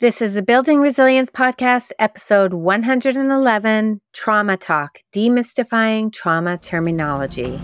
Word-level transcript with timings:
This 0.00 0.20
is 0.20 0.34
the 0.34 0.42
Building 0.42 0.80
Resilience 0.80 1.30
Podcast, 1.30 1.92
episode 2.00 2.52
111 2.52 4.00
Trauma 4.12 4.56
Talk 4.56 4.98
Demystifying 5.14 6.12
Trauma 6.12 6.58
Terminology. 6.58 7.60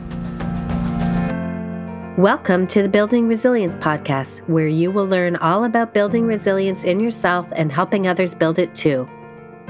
Welcome 2.16 2.68
to 2.68 2.82
the 2.82 2.88
Building 2.88 3.26
Resilience 3.26 3.74
Podcast, 3.74 4.48
where 4.48 4.68
you 4.68 4.92
will 4.92 5.06
learn 5.06 5.34
all 5.38 5.64
about 5.64 5.92
building 5.92 6.24
resilience 6.24 6.84
in 6.84 7.00
yourself 7.00 7.48
and 7.56 7.72
helping 7.72 8.06
others 8.06 8.36
build 8.36 8.60
it 8.60 8.76
too. 8.76 9.08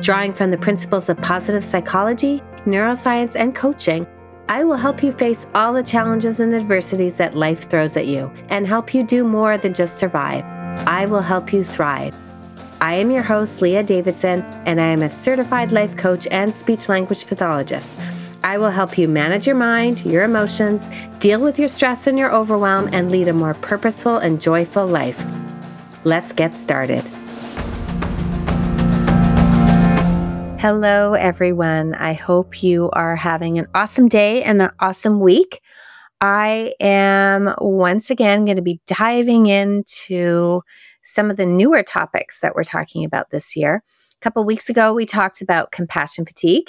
Drawing 0.02 0.34
from 0.34 0.50
the 0.50 0.58
principles 0.58 1.08
of 1.08 1.16
positive 1.22 1.64
psychology, 1.64 2.42
neuroscience, 2.66 3.34
and 3.36 3.54
coaching, 3.54 4.06
I 4.50 4.64
will 4.64 4.76
help 4.76 5.02
you 5.02 5.12
face 5.12 5.46
all 5.54 5.72
the 5.72 5.82
challenges 5.82 6.40
and 6.40 6.54
adversities 6.54 7.16
that 7.16 7.34
life 7.34 7.70
throws 7.70 7.96
at 7.96 8.06
you 8.06 8.30
and 8.50 8.66
help 8.66 8.92
you 8.92 9.02
do 9.02 9.24
more 9.24 9.56
than 9.56 9.72
just 9.72 9.96
survive. 9.96 10.44
I 10.86 11.06
will 11.06 11.22
help 11.22 11.54
you 11.54 11.64
thrive. 11.64 12.14
I 12.82 12.94
am 12.94 13.10
your 13.10 13.22
host, 13.22 13.60
Leah 13.60 13.82
Davidson, 13.82 14.40
and 14.64 14.80
I 14.80 14.86
am 14.86 15.02
a 15.02 15.10
certified 15.10 15.70
life 15.70 15.98
coach 15.98 16.26
and 16.28 16.50
speech 16.54 16.88
language 16.88 17.26
pathologist. 17.26 17.94
I 18.42 18.56
will 18.56 18.70
help 18.70 18.96
you 18.96 19.06
manage 19.06 19.46
your 19.46 19.54
mind, 19.54 20.02
your 20.06 20.24
emotions, 20.24 20.88
deal 21.18 21.40
with 21.40 21.58
your 21.58 21.68
stress 21.68 22.06
and 22.06 22.18
your 22.18 22.32
overwhelm, 22.32 22.88
and 22.90 23.10
lead 23.10 23.28
a 23.28 23.34
more 23.34 23.52
purposeful 23.52 24.16
and 24.16 24.40
joyful 24.40 24.86
life. 24.86 25.22
Let's 26.04 26.32
get 26.32 26.54
started. 26.54 27.02
Hello, 30.58 31.12
everyone. 31.12 31.92
I 31.96 32.14
hope 32.14 32.62
you 32.62 32.88
are 32.94 33.14
having 33.14 33.58
an 33.58 33.66
awesome 33.74 34.08
day 34.08 34.42
and 34.42 34.62
an 34.62 34.70
awesome 34.80 35.20
week. 35.20 35.60
I 36.22 36.72
am 36.80 37.54
once 37.58 38.10
again 38.10 38.46
going 38.46 38.56
to 38.56 38.62
be 38.62 38.80
diving 38.86 39.46
into 39.48 40.62
some 41.02 41.30
of 41.30 41.36
the 41.36 41.46
newer 41.46 41.82
topics 41.82 42.40
that 42.40 42.54
we're 42.54 42.64
talking 42.64 43.04
about 43.04 43.30
this 43.30 43.56
year. 43.56 43.82
A 44.14 44.20
couple 44.20 44.44
weeks 44.44 44.68
ago, 44.68 44.92
we 44.92 45.06
talked 45.06 45.40
about 45.40 45.72
compassion 45.72 46.26
fatigue. 46.26 46.68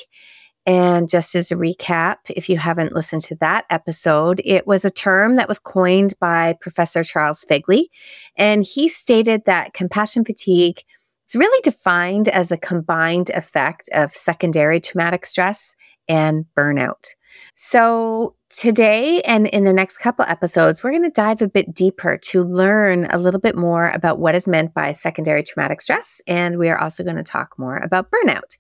And 0.66 1.10
just 1.10 1.34
as 1.34 1.52
a 1.52 1.56
recap, 1.56 2.18
if 2.30 2.48
you 2.48 2.58
haven't 2.58 2.94
listened 2.94 3.24
to 3.24 3.36
that 3.36 3.66
episode, 3.70 4.42
it 4.46 4.68
was 4.68 4.86
a 4.86 4.92
term 4.92 5.36
that 5.36 5.48
was 5.48 5.58
coined 5.58 6.14
by 6.20 6.54
Professor 6.62 7.04
Charles 7.04 7.44
Figley. 7.48 7.90
And 8.38 8.64
he 8.64 8.88
stated 8.88 9.44
that 9.46 9.74
compassion 9.74 10.24
fatigue 10.24 10.84
is 11.28 11.36
really 11.36 11.62
defined 11.64 12.28
as 12.28 12.52
a 12.52 12.58
combined 12.58 13.32
effect 13.32 13.90
of 13.94 14.14
secondary 14.14 14.80
traumatic 14.80 15.26
stress 15.26 15.76
and 16.08 16.46
burnout. 16.56 17.16
So, 17.56 18.36
today 18.58 19.22
and 19.22 19.48
in 19.48 19.64
the 19.64 19.74
next 19.74 19.98
couple 19.98 20.26
episodes, 20.28 20.84
we're 20.84 20.92
going 20.92 21.04
to 21.04 21.10
dive 21.10 21.42
a 21.42 21.48
bit 21.48 21.74
deeper 21.74 22.18
to 22.18 22.44
learn 22.44 23.06
a 23.12 23.18
little 23.18 23.40
bit 23.40 23.56
more 23.56 23.90
about 23.90 24.20
what 24.20 24.36
is 24.36 24.48
meant 24.48 24.74
by 24.74 24.92
secondary 24.92 25.44
traumatic 25.44 25.82
stress. 25.82 26.22
And 26.28 26.58
we 26.58 26.70
are 26.70 26.78
also 26.78 27.04
going 27.04 27.16
to 27.16 27.24
talk 27.24 27.58
more 27.58 27.78
about 27.78 28.10
burnout. 28.12 28.58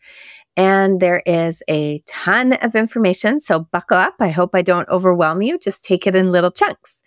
And 0.57 0.99
there 0.99 1.21
is 1.25 1.63
a 1.69 2.03
ton 2.07 2.53
of 2.53 2.75
information. 2.75 3.39
So, 3.39 3.67
buckle 3.71 3.97
up. 3.97 4.15
I 4.19 4.29
hope 4.29 4.51
I 4.53 4.61
don't 4.61 4.89
overwhelm 4.89 5.41
you. 5.41 5.57
Just 5.57 5.83
take 5.83 6.05
it 6.05 6.15
in 6.15 6.31
little 6.31 6.51
chunks. 6.51 7.01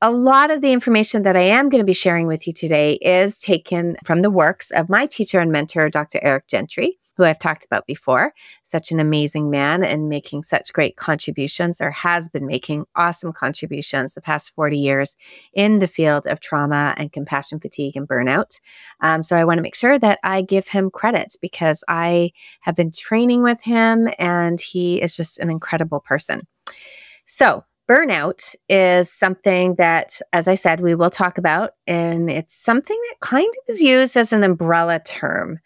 A 0.00 0.10
lot 0.10 0.50
of 0.50 0.62
the 0.62 0.72
information 0.72 1.22
that 1.22 1.36
I 1.36 1.42
am 1.42 1.68
going 1.68 1.80
to 1.80 1.86
be 1.86 1.92
sharing 1.92 2.26
with 2.26 2.46
you 2.46 2.52
today 2.52 2.94
is 2.94 3.38
taken 3.38 3.96
from 4.04 4.22
the 4.22 4.30
works 4.30 4.70
of 4.72 4.88
my 4.88 5.06
teacher 5.06 5.38
and 5.38 5.52
mentor, 5.52 5.88
Dr. 5.90 6.18
Eric 6.22 6.48
Gentry 6.48 6.98
who 7.22 7.28
I've 7.28 7.38
talked 7.38 7.64
about 7.64 7.86
before, 7.86 8.34
such 8.64 8.90
an 8.90 8.98
amazing 8.98 9.48
man 9.48 9.84
and 9.84 10.08
making 10.08 10.42
such 10.42 10.72
great 10.72 10.96
contributions 10.96 11.80
or 11.80 11.92
has 11.92 12.28
been 12.28 12.46
making 12.46 12.84
awesome 12.96 13.32
contributions 13.32 14.14
the 14.14 14.20
past 14.20 14.54
40 14.56 14.76
years 14.76 15.16
in 15.54 15.78
the 15.78 15.86
field 15.86 16.26
of 16.26 16.40
trauma 16.40 16.94
and 16.96 17.12
compassion 17.12 17.60
fatigue 17.60 17.96
and 17.96 18.08
burnout. 18.08 18.58
Um, 19.00 19.22
so 19.22 19.36
I 19.36 19.44
want 19.44 19.58
to 19.58 19.62
make 19.62 19.76
sure 19.76 19.98
that 20.00 20.18
I 20.24 20.42
give 20.42 20.66
him 20.66 20.90
credit 20.90 21.36
because 21.40 21.84
I 21.86 22.32
have 22.62 22.74
been 22.74 22.90
training 22.90 23.44
with 23.44 23.62
him 23.62 24.08
and 24.18 24.60
he 24.60 25.00
is 25.00 25.16
just 25.16 25.38
an 25.38 25.48
incredible 25.48 26.00
person. 26.00 26.46
So, 27.26 27.64
burnout 27.88 28.54
is 28.68 29.12
something 29.12 29.74
that, 29.76 30.20
as 30.32 30.48
I 30.48 30.54
said, 30.54 30.80
we 30.80 30.94
will 30.94 31.10
talk 31.10 31.36
about, 31.38 31.72
and 31.86 32.30
it's 32.30 32.54
something 32.54 32.98
that 33.10 33.20
kind 33.20 33.46
of 33.46 33.74
is 33.74 33.82
used 33.82 34.16
as 34.16 34.32
an 34.32 34.44
umbrella 34.44 35.00
term. 35.00 35.58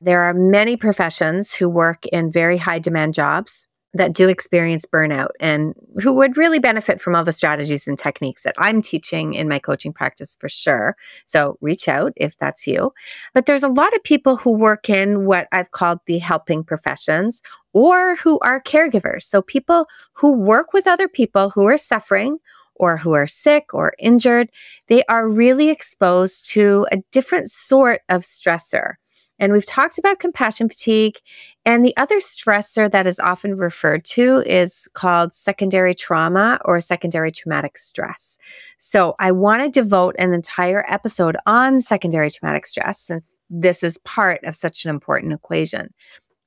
There 0.00 0.22
are 0.22 0.34
many 0.34 0.76
professions 0.76 1.54
who 1.54 1.68
work 1.68 2.06
in 2.06 2.30
very 2.30 2.56
high 2.56 2.78
demand 2.78 3.14
jobs 3.14 3.66
that 3.96 4.12
do 4.12 4.28
experience 4.28 4.84
burnout 4.84 5.30
and 5.40 5.74
who 6.02 6.12
would 6.12 6.36
really 6.36 6.58
benefit 6.58 7.00
from 7.00 7.14
all 7.14 7.24
the 7.24 7.32
strategies 7.32 7.86
and 7.86 7.98
techniques 7.98 8.42
that 8.42 8.54
I'm 8.58 8.82
teaching 8.82 9.34
in 9.34 9.48
my 9.48 9.58
coaching 9.58 9.92
practice 9.92 10.36
for 10.38 10.48
sure. 10.48 10.96
So 11.24 11.56
reach 11.60 11.88
out 11.88 12.12
if 12.16 12.36
that's 12.36 12.66
you. 12.66 12.92
But 13.34 13.46
there's 13.46 13.62
a 13.62 13.68
lot 13.68 13.94
of 13.94 14.04
people 14.04 14.36
who 14.36 14.52
work 14.52 14.90
in 14.90 15.26
what 15.26 15.48
I've 15.52 15.70
called 15.70 16.00
the 16.06 16.18
helping 16.18 16.62
professions 16.62 17.42
or 17.72 18.16
who 18.16 18.38
are 18.40 18.62
caregivers. 18.62 19.22
So 19.22 19.42
people 19.42 19.86
who 20.12 20.32
work 20.32 20.72
with 20.72 20.86
other 20.86 21.08
people 21.08 21.50
who 21.50 21.66
are 21.66 21.78
suffering 21.78 22.38
or 22.74 22.98
who 22.98 23.14
are 23.14 23.26
sick 23.26 23.72
or 23.72 23.94
injured, 23.98 24.50
they 24.88 25.02
are 25.04 25.28
really 25.28 25.70
exposed 25.70 26.46
to 26.50 26.86
a 26.92 26.98
different 27.10 27.50
sort 27.50 28.02
of 28.10 28.22
stressor. 28.22 28.94
And 29.38 29.52
we've 29.52 29.66
talked 29.66 29.98
about 29.98 30.18
compassion 30.18 30.68
fatigue. 30.68 31.18
And 31.64 31.84
the 31.84 31.96
other 31.96 32.18
stressor 32.20 32.90
that 32.90 33.06
is 33.06 33.18
often 33.18 33.56
referred 33.56 34.04
to 34.06 34.42
is 34.46 34.88
called 34.94 35.34
secondary 35.34 35.94
trauma 35.94 36.58
or 36.64 36.80
secondary 36.80 37.32
traumatic 37.32 37.76
stress. 37.76 38.38
So 38.78 39.14
I 39.18 39.32
want 39.32 39.62
to 39.62 39.80
devote 39.80 40.14
an 40.18 40.32
entire 40.32 40.84
episode 40.88 41.36
on 41.46 41.80
secondary 41.80 42.30
traumatic 42.30 42.66
stress 42.66 43.00
since 43.00 43.30
this 43.50 43.82
is 43.82 43.98
part 43.98 44.42
of 44.44 44.56
such 44.56 44.84
an 44.84 44.90
important 44.90 45.32
equation. 45.32 45.92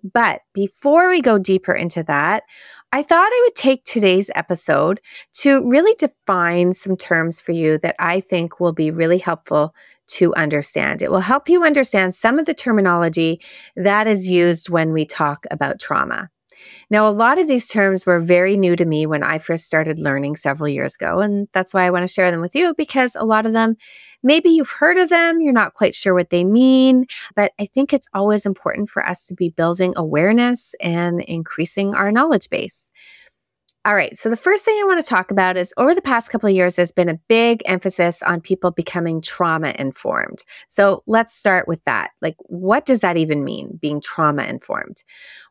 But 0.03 0.41
before 0.53 1.09
we 1.09 1.21
go 1.21 1.37
deeper 1.37 1.73
into 1.73 2.03
that, 2.03 2.43
I 2.91 3.03
thought 3.03 3.31
I 3.31 3.43
would 3.45 3.55
take 3.55 3.83
today's 3.83 4.29
episode 4.33 5.01
to 5.35 5.67
really 5.67 5.93
define 5.95 6.73
some 6.73 6.95
terms 6.95 7.41
for 7.41 7.51
you 7.51 7.77
that 7.79 7.95
I 7.99 8.21
think 8.21 8.59
will 8.59 8.73
be 8.73 8.91
really 8.91 9.17
helpful 9.17 9.75
to 10.07 10.33
understand. 10.35 11.01
It 11.01 11.11
will 11.11 11.19
help 11.19 11.49
you 11.49 11.63
understand 11.63 12.15
some 12.15 12.39
of 12.39 12.45
the 12.45 12.53
terminology 12.53 13.41
that 13.75 14.07
is 14.07 14.29
used 14.29 14.69
when 14.69 14.91
we 14.91 15.05
talk 15.05 15.45
about 15.51 15.79
trauma. 15.79 16.29
Now, 16.89 17.07
a 17.07 17.11
lot 17.11 17.39
of 17.39 17.47
these 17.47 17.67
terms 17.67 18.05
were 18.05 18.19
very 18.19 18.57
new 18.57 18.75
to 18.75 18.85
me 18.85 19.05
when 19.05 19.23
I 19.23 19.37
first 19.37 19.65
started 19.65 19.99
learning 19.99 20.35
several 20.35 20.67
years 20.67 20.95
ago. 20.95 21.19
And 21.19 21.47
that's 21.51 21.73
why 21.73 21.83
I 21.83 21.91
want 21.91 22.03
to 22.03 22.13
share 22.13 22.31
them 22.31 22.41
with 22.41 22.55
you 22.55 22.73
because 22.75 23.15
a 23.15 23.25
lot 23.25 23.45
of 23.45 23.53
them, 23.53 23.75
maybe 24.23 24.49
you've 24.49 24.69
heard 24.69 24.97
of 24.97 25.09
them, 25.09 25.41
you're 25.41 25.53
not 25.53 25.73
quite 25.73 25.95
sure 25.95 26.13
what 26.13 26.29
they 26.29 26.43
mean. 26.43 27.05
But 27.35 27.51
I 27.59 27.65
think 27.65 27.93
it's 27.93 28.07
always 28.13 28.45
important 28.45 28.89
for 28.89 29.05
us 29.05 29.25
to 29.27 29.35
be 29.35 29.49
building 29.49 29.93
awareness 29.95 30.73
and 30.81 31.21
increasing 31.21 31.93
our 31.93 32.11
knowledge 32.11 32.49
base. 32.49 32.91
All 33.85 33.95
right. 33.95 34.15
So 34.15 34.29
the 34.29 34.35
first 34.35 34.65
thing 34.65 34.75
I 34.75 34.85
want 34.85 35.03
to 35.03 35.09
talk 35.09 35.31
about 35.31 35.55
is 35.55 35.73
over 35.77 35.95
the 35.95 36.01
past 36.01 36.29
couple 36.29 36.49
of 36.49 36.55
years, 36.55 36.75
there's 36.75 36.91
been 36.91 37.07
a 37.07 37.19
big 37.29 37.61
emphasis 37.65 38.21
on 38.21 38.41
people 38.41 38.71
becoming 38.71 39.21
trauma 39.21 39.73
informed. 39.79 40.43
So 40.67 41.01
let's 41.07 41.33
start 41.33 41.65
with 41.65 41.81
that. 41.85 42.11
Like, 42.21 42.35
what 42.39 42.85
does 42.85 42.99
that 42.99 43.15
even 43.15 43.45
mean, 43.45 43.79
being 43.81 44.01
trauma 44.01 44.43
informed? 44.43 45.03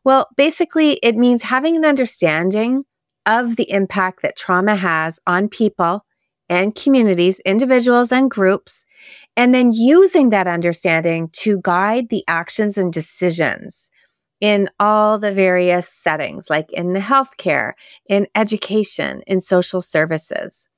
Well, 0.03 0.27
basically, 0.37 0.93
it 1.01 1.15
means 1.15 1.41
having 1.41 1.75
an 1.75 1.85
understanding 1.85 2.83
of 3.25 3.55
the 3.55 3.69
impact 3.71 4.21
that 4.21 4.37
trauma 4.37 4.75
has 4.75 5.19
on 5.25 5.49
people 5.49 6.05
and 6.49 6.75
communities, 6.75 7.39
individuals 7.41 8.11
and 8.11 8.29
groups, 8.29 8.85
and 9.37 9.55
then 9.55 9.71
using 9.71 10.29
that 10.29 10.47
understanding 10.47 11.29
to 11.33 11.59
guide 11.63 12.09
the 12.09 12.23
actions 12.27 12.77
and 12.77 12.93
decisions 12.93 13.89
in 14.41 14.69
all 14.79 15.19
the 15.19 15.33
various 15.33 15.89
settings, 15.89 16.49
like 16.49 16.71
in 16.71 16.93
the 16.93 16.99
healthcare, 16.99 17.73
in 18.07 18.27
education, 18.35 19.21
in 19.27 19.41
social 19.41 19.81
services. 19.81 20.69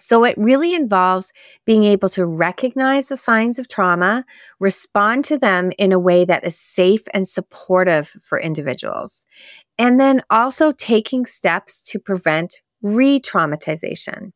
So 0.00 0.24
it 0.24 0.36
really 0.38 0.74
involves 0.74 1.30
being 1.66 1.84
able 1.84 2.08
to 2.10 2.24
recognize 2.24 3.08
the 3.08 3.18
signs 3.18 3.58
of 3.58 3.68
trauma, 3.68 4.24
respond 4.58 5.26
to 5.26 5.36
them 5.36 5.72
in 5.78 5.92
a 5.92 5.98
way 5.98 6.24
that 6.24 6.42
is 6.42 6.58
safe 6.58 7.02
and 7.12 7.28
supportive 7.28 8.08
for 8.08 8.40
individuals, 8.40 9.26
and 9.78 10.00
then 10.00 10.22
also 10.30 10.72
taking 10.72 11.26
steps 11.26 11.82
to 11.82 11.98
prevent 11.98 12.60
re 12.82 13.20
traumatization. 13.20 14.32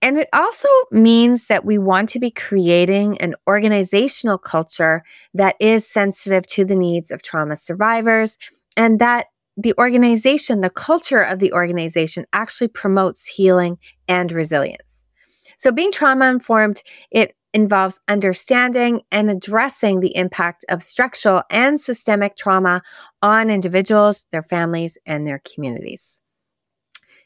And 0.00 0.16
it 0.16 0.28
also 0.32 0.68
means 0.92 1.48
that 1.48 1.64
we 1.64 1.76
want 1.76 2.08
to 2.10 2.20
be 2.20 2.30
creating 2.30 3.18
an 3.18 3.34
organizational 3.48 4.38
culture 4.38 5.02
that 5.34 5.56
is 5.58 5.86
sensitive 5.86 6.46
to 6.48 6.64
the 6.64 6.76
needs 6.76 7.10
of 7.10 7.22
trauma 7.22 7.56
survivors 7.56 8.38
and 8.76 9.00
that 9.00 9.26
the 9.56 9.74
organization, 9.76 10.60
the 10.60 10.70
culture 10.70 11.20
of 11.20 11.40
the 11.40 11.52
organization 11.52 12.26
actually 12.32 12.68
promotes 12.68 13.26
healing 13.26 13.78
and 14.06 14.30
resilience. 14.30 15.08
So 15.56 15.72
being 15.72 15.90
trauma 15.90 16.30
informed, 16.30 16.82
it 17.10 17.34
involves 17.52 17.98
understanding 18.06 19.00
and 19.10 19.30
addressing 19.30 19.98
the 19.98 20.14
impact 20.14 20.64
of 20.68 20.82
structural 20.82 21.42
and 21.50 21.80
systemic 21.80 22.36
trauma 22.36 22.82
on 23.20 23.50
individuals, 23.50 24.26
their 24.30 24.44
families, 24.44 24.96
and 25.06 25.26
their 25.26 25.42
communities. 25.52 26.20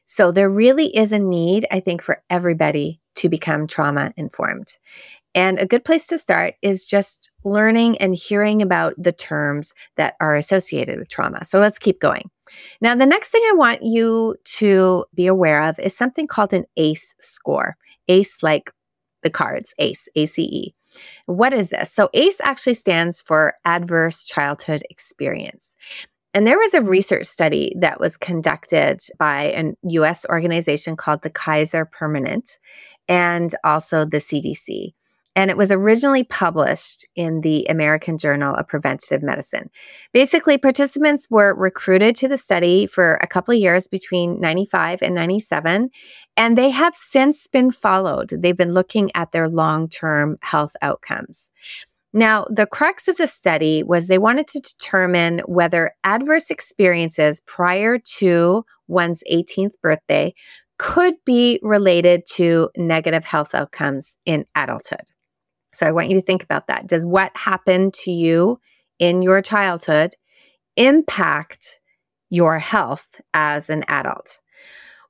So 0.06 0.32
there 0.32 0.50
really 0.50 0.94
is 0.96 1.12
a 1.12 1.18
need, 1.18 1.66
I 1.70 1.80
think, 1.80 2.02
for 2.02 2.22
everybody 2.28 3.00
to 3.16 3.28
become 3.28 3.66
trauma 3.66 4.12
informed. 4.16 4.78
And 5.34 5.58
a 5.58 5.66
good 5.66 5.84
place 5.84 6.06
to 6.08 6.18
start 6.18 6.54
is 6.60 6.84
just 6.84 7.30
learning 7.44 7.96
and 7.98 8.14
hearing 8.14 8.60
about 8.60 8.94
the 8.98 9.12
terms 9.12 9.72
that 9.96 10.14
are 10.20 10.36
associated 10.36 10.98
with 10.98 11.08
trauma. 11.08 11.44
So 11.44 11.58
let's 11.58 11.78
keep 11.78 12.00
going. 12.00 12.30
Now, 12.80 12.94
the 12.94 13.06
next 13.06 13.30
thing 13.30 13.42
I 13.48 13.54
want 13.54 13.82
you 13.82 14.36
to 14.44 15.06
be 15.14 15.26
aware 15.26 15.62
of 15.62 15.78
is 15.78 15.96
something 15.96 16.26
called 16.26 16.52
an 16.52 16.66
ACE 16.76 17.14
score. 17.20 17.76
ACE, 18.08 18.42
like 18.42 18.70
the 19.22 19.30
cards, 19.30 19.74
ACE, 19.78 20.08
ACE. 20.14 20.72
What 21.24 21.54
is 21.54 21.70
this? 21.70 21.90
So, 21.90 22.10
ACE 22.12 22.40
actually 22.42 22.74
stands 22.74 23.22
for 23.22 23.54
Adverse 23.64 24.24
Childhood 24.24 24.82
Experience. 24.90 25.74
And 26.34 26.46
there 26.46 26.58
was 26.58 26.74
a 26.74 26.82
research 26.82 27.26
study 27.26 27.74
that 27.80 28.00
was 28.00 28.16
conducted 28.16 29.00
by 29.18 29.52
a 29.52 29.72
US 29.82 30.24
organization 30.28 30.96
called 30.96 31.22
the 31.22 31.30
Kaiser 31.30 31.86
Permanente 31.86 32.58
and 33.08 33.54
also 33.64 34.04
the 34.04 34.18
CDC. 34.18 34.94
And 35.34 35.50
it 35.50 35.56
was 35.56 35.72
originally 35.72 36.24
published 36.24 37.06
in 37.16 37.40
the 37.40 37.64
American 37.70 38.18
Journal 38.18 38.54
of 38.54 38.68
Preventive 38.68 39.22
Medicine. 39.22 39.70
Basically, 40.12 40.58
participants 40.58 41.26
were 41.30 41.54
recruited 41.54 42.14
to 42.16 42.28
the 42.28 42.36
study 42.36 42.86
for 42.86 43.14
a 43.14 43.26
couple 43.26 43.54
of 43.54 43.60
years 43.60 43.88
between 43.88 44.40
95 44.40 45.00
and 45.00 45.14
97, 45.14 45.88
and 46.36 46.58
they 46.58 46.68
have 46.68 46.94
since 46.94 47.46
been 47.46 47.70
followed. 47.70 48.34
They've 48.38 48.56
been 48.56 48.74
looking 48.74 49.10
at 49.14 49.32
their 49.32 49.48
long 49.48 49.88
term 49.88 50.36
health 50.42 50.76
outcomes. 50.82 51.50
Now, 52.12 52.46
the 52.50 52.66
crux 52.66 53.08
of 53.08 53.16
the 53.16 53.26
study 53.26 53.82
was 53.82 54.06
they 54.06 54.18
wanted 54.18 54.46
to 54.48 54.60
determine 54.60 55.40
whether 55.46 55.92
adverse 56.04 56.50
experiences 56.50 57.40
prior 57.46 57.98
to 58.18 58.64
one's 58.86 59.22
18th 59.30 59.72
birthday 59.82 60.34
could 60.78 61.14
be 61.24 61.58
related 61.62 62.26
to 62.34 62.68
negative 62.76 63.24
health 63.24 63.54
outcomes 63.54 64.18
in 64.26 64.44
adulthood. 64.54 65.04
So 65.74 65.86
I 65.86 65.92
want 65.92 66.10
you 66.10 66.20
to 66.20 66.26
think 66.26 66.42
about 66.42 66.66
that. 66.66 66.86
Does 66.86 67.06
what 67.06 67.34
happened 67.34 67.94
to 67.94 68.10
you 68.10 68.60
in 68.98 69.22
your 69.22 69.40
childhood 69.40 70.14
impact 70.76 71.80
your 72.28 72.58
health 72.58 73.20
as 73.32 73.70
an 73.70 73.84
adult? 73.88 74.40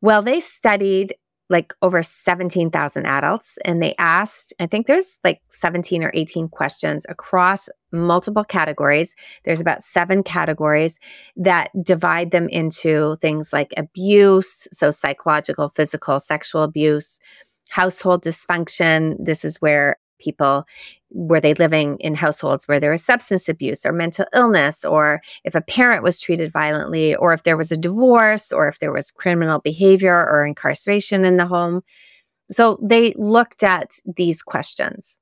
Well, 0.00 0.22
they 0.22 0.40
studied 0.40 1.14
like 1.52 1.74
over 1.82 2.02
17,000 2.02 3.06
adults 3.06 3.58
and 3.64 3.82
they 3.82 3.94
asked, 3.98 4.54
I 4.58 4.66
think 4.66 4.86
there's 4.86 5.20
like 5.22 5.40
17 5.50 6.02
or 6.02 6.10
18 6.14 6.48
questions 6.48 7.04
across 7.08 7.68
multiple 7.92 8.42
categories. 8.42 9.14
There's 9.44 9.60
about 9.60 9.84
seven 9.84 10.22
categories 10.22 10.98
that 11.36 11.68
divide 11.82 12.30
them 12.30 12.48
into 12.48 13.16
things 13.20 13.52
like 13.52 13.72
abuse, 13.76 14.66
so 14.72 14.90
psychological, 14.90 15.68
physical, 15.68 16.18
sexual 16.18 16.62
abuse, 16.62 17.20
household 17.70 18.24
dysfunction. 18.24 19.14
This 19.20 19.44
is 19.44 19.58
where 19.60 19.98
people 20.22 20.64
were 21.10 21.40
they 21.40 21.54
living 21.54 21.96
in 21.98 22.14
households 22.14 22.66
where 22.66 22.80
there 22.80 22.92
was 22.92 23.04
substance 23.04 23.48
abuse 23.48 23.84
or 23.84 23.92
mental 23.92 24.26
illness 24.34 24.84
or 24.84 25.20
if 25.44 25.54
a 25.54 25.60
parent 25.60 26.02
was 26.02 26.20
treated 26.20 26.52
violently 26.52 27.14
or 27.16 27.32
if 27.32 27.42
there 27.42 27.56
was 27.56 27.72
a 27.72 27.76
divorce 27.76 28.52
or 28.52 28.68
if 28.68 28.78
there 28.78 28.92
was 28.92 29.10
criminal 29.10 29.60
behavior 29.60 30.16
or 30.16 30.46
incarceration 30.46 31.24
in 31.24 31.36
the 31.36 31.46
home? 31.46 31.82
So 32.50 32.78
they 32.82 33.14
looked 33.16 33.62
at 33.62 33.92
these 34.16 34.42
questions 34.42 35.18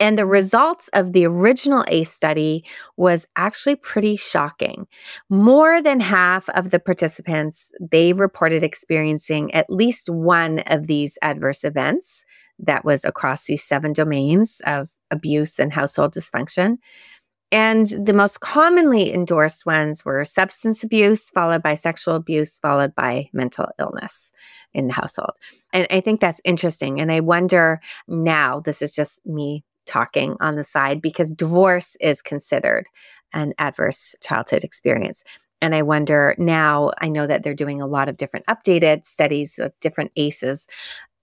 and 0.00 0.18
the 0.18 0.26
results 0.26 0.88
of 0.92 1.12
the 1.12 1.24
original 1.24 1.84
ACE 1.88 2.12
study 2.12 2.64
was 2.96 3.26
actually 3.36 3.76
pretty 3.76 4.16
shocking. 4.16 4.86
More 5.30 5.80
than 5.80 6.00
half 6.00 6.48
of 6.50 6.70
the 6.70 6.80
participants, 6.80 7.70
they 7.80 8.12
reported 8.12 8.62
experiencing 8.62 9.52
at 9.54 9.70
least 9.70 10.10
one 10.10 10.60
of 10.66 10.88
these 10.88 11.16
adverse 11.22 11.64
events 11.64 12.24
that 12.58 12.84
was 12.84 13.04
across 13.04 13.44
these 13.44 13.64
seven 13.64 13.92
domains 13.92 14.60
of 14.66 14.90
abuse 15.10 15.58
and 15.58 15.72
household 15.72 16.12
dysfunction. 16.12 16.78
And 17.52 17.86
the 17.86 18.12
most 18.12 18.40
commonly 18.40 19.14
endorsed 19.14 19.64
ones 19.64 20.04
were 20.04 20.24
substance 20.24 20.82
abuse, 20.82 21.30
followed 21.30 21.62
by 21.62 21.76
sexual 21.76 22.16
abuse, 22.16 22.58
followed 22.58 22.96
by 22.96 23.28
mental 23.32 23.68
illness 23.78 24.32
in 24.72 24.88
the 24.88 24.92
household. 24.92 25.32
And 25.72 25.86
I 25.88 26.00
think 26.00 26.20
that's 26.20 26.40
interesting. 26.44 27.00
And 27.00 27.12
I 27.12 27.20
wonder 27.20 27.80
now, 28.08 28.58
this 28.58 28.82
is 28.82 28.92
just 28.92 29.24
me 29.24 29.62
talking 29.86 30.36
on 30.40 30.56
the 30.56 30.64
side, 30.64 31.00
because 31.00 31.32
divorce 31.32 31.96
is 32.00 32.22
considered 32.22 32.86
an 33.32 33.52
adverse 33.58 34.14
childhood 34.22 34.64
experience. 34.64 35.24
And 35.60 35.74
I 35.74 35.82
wonder 35.82 36.34
now, 36.38 36.92
I 37.00 37.08
know 37.08 37.26
that 37.26 37.42
they're 37.42 37.54
doing 37.54 37.80
a 37.80 37.86
lot 37.86 38.08
of 38.08 38.16
different 38.16 38.46
updated 38.46 39.06
studies 39.06 39.58
of 39.58 39.72
different 39.80 40.12
ACEs, 40.16 40.66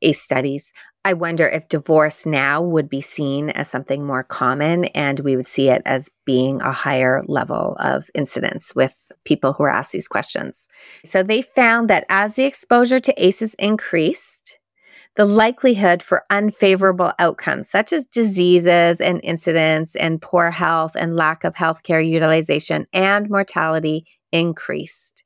ACE 0.01 0.21
studies 0.21 0.73
I 1.03 1.13
wonder 1.13 1.47
if 1.47 1.67
divorce 1.67 2.27
now 2.27 2.61
would 2.61 2.87
be 2.87 3.01
seen 3.01 3.49
as 3.49 3.67
something 3.67 4.05
more 4.05 4.23
common 4.23 4.85
and 4.85 5.19
we 5.21 5.35
would 5.35 5.47
see 5.47 5.69
it 5.69 5.81
as 5.85 6.11
being 6.25 6.61
a 6.61 6.71
higher 6.71 7.23
level 7.25 7.75
of 7.79 8.09
incidence 8.13 8.75
with 8.75 9.11
people 9.25 9.53
who 9.53 9.63
are 9.63 9.69
asked 9.69 9.93
these 9.93 10.07
questions. 10.07 10.67
So 11.03 11.23
they 11.23 11.41
found 11.41 11.89
that 11.89 12.05
as 12.09 12.35
the 12.35 12.45
exposure 12.45 12.99
to 12.99 13.25
ACEs 13.25 13.55
increased, 13.57 14.59
the 15.15 15.25
likelihood 15.25 16.01
for 16.01 16.23
unfavorable 16.29 17.11
outcomes, 17.19 17.69
such 17.69 17.91
as 17.91 18.07
diseases 18.07 19.01
and 19.01 19.19
incidents 19.23 19.95
and 19.95 20.21
poor 20.21 20.51
health 20.51 20.95
and 20.95 21.15
lack 21.15 21.43
of 21.43 21.55
healthcare 21.55 22.05
utilization 22.07 22.87
and 22.93 23.29
mortality, 23.29 24.05
increased. 24.31 25.23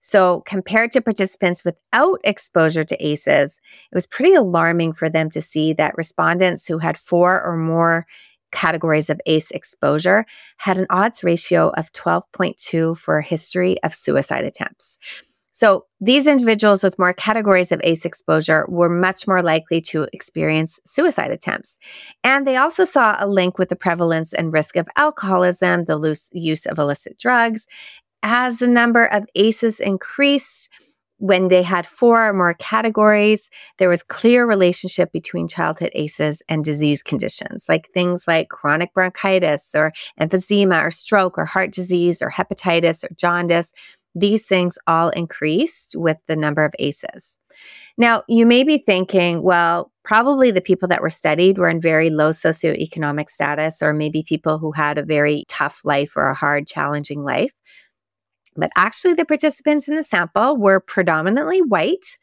So, 0.00 0.42
compared 0.46 0.92
to 0.92 1.00
participants 1.00 1.64
without 1.64 2.20
exposure 2.22 2.84
to 2.84 3.04
ACEs, 3.04 3.26
it 3.26 3.94
was 3.94 4.06
pretty 4.06 4.34
alarming 4.34 4.92
for 4.92 5.10
them 5.10 5.28
to 5.30 5.42
see 5.42 5.72
that 5.72 5.96
respondents 5.96 6.66
who 6.66 6.78
had 6.78 6.96
four 6.96 7.42
or 7.42 7.56
more 7.56 8.06
categories 8.52 9.10
of 9.10 9.20
ACE 9.26 9.50
exposure 9.50 10.24
had 10.58 10.78
an 10.78 10.86
odds 10.88 11.22
ratio 11.22 11.70
of 11.76 11.92
12.2 11.92 12.96
for 12.96 13.18
a 13.18 13.24
history 13.24 13.76
of 13.82 13.92
suicide 13.92 14.44
attempts. 14.44 14.98
So, 15.58 15.86
these 16.00 16.28
individuals 16.28 16.84
with 16.84 17.00
more 17.00 17.12
categories 17.12 17.72
of 17.72 17.80
ACE 17.82 18.04
exposure 18.04 18.64
were 18.68 18.88
much 18.88 19.26
more 19.26 19.42
likely 19.42 19.80
to 19.90 20.06
experience 20.12 20.78
suicide 20.86 21.32
attempts. 21.32 21.78
And 22.22 22.46
they 22.46 22.54
also 22.54 22.84
saw 22.84 23.16
a 23.18 23.26
link 23.26 23.58
with 23.58 23.68
the 23.68 23.74
prevalence 23.74 24.32
and 24.32 24.52
risk 24.52 24.76
of 24.76 24.86
alcoholism, 24.94 25.82
the 25.82 25.96
loose 25.96 26.30
use 26.32 26.64
of 26.64 26.78
illicit 26.78 27.18
drugs, 27.18 27.66
as 28.22 28.60
the 28.60 28.68
number 28.68 29.04
of 29.06 29.26
ACEs 29.34 29.80
increased, 29.80 30.68
when 31.18 31.48
they 31.48 31.64
had 31.64 31.86
four 31.86 32.28
or 32.28 32.32
more 32.32 32.54
categories, 32.54 33.50
there 33.78 33.88
was 33.88 34.04
clear 34.04 34.46
relationship 34.46 35.10
between 35.10 35.48
childhood 35.48 35.90
ACEs 35.94 36.42
and 36.48 36.64
disease 36.64 37.02
conditions, 37.02 37.66
like 37.68 37.88
things 37.92 38.28
like 38.28 38.48
chronic 38.48 38.94
bronchitis 38.94 39.72
or 39.74 39.92
emphysema 40.20 40.86
or 40.86 40.92
stroke 40.92 41.36
or 41.36 41.44
heart 41.44 41.72
disease 41.72 42.22
or 42.22 42.30
hepatitis 42.30 43.02
or 43.02 43.08
jaundice. 43.16 43.72
These 44.14 44.46
things 44.46 44.78
all 44.86 45.10
increased 45.10 45.94
with 45.96 46.18
the 46.26 46.36
number 46.36 46.64
of 46.64 46.74
ACEs. 46.78 47.38
Now, 47.96 48.22
you 48.28 48.46
may 48.46 48.62
be 48.62 48.78
thinking, 48.78 49.42
well, 49.42 49.92
probably 50.04 50.50
the 50.50 50.60
people 50.60 50.88
that 50.88 51.02
were 51.02 51.10
studied 51.10 51.58
were 51.58 51.68
in 51.68 51.80
very 51.80 52.10
low 52.10 52.30
socioeconomic 52.30 53.28
status, 53.28 53.82
or 53.82 53.92
maybe 53.92 54.22
people 54.22 54.58
who 54.58 54.72
had 54.72 54.98
a 54.98 55.04
very 55.04 55.44
tough 55.48 55.82
life 55.84 56.16
or 56.16 56.28
a 56.28 56.34
hard, 56.34 56.66
challenging 56.66 57.22
life. 57.22 57.52
But 58.56 58.70
actually, 58.76 59.14
the 59.14 59.24
participants 59.24 59.88
in 59.88 59.94
the 59.94 60.02
sample 60.02 60.56
were 60.56 60.80
predominantly 60.80 61.62
white, 61.62 62.18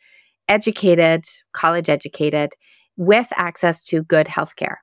educated, 0.50 1.26
college 1.54 1.90
educated, 1.90 2.52
with 2.98 3.28
access 3.36 3.84
to 3.84 4.04
good 4.04 4.28
healthcare. 4.28 4.78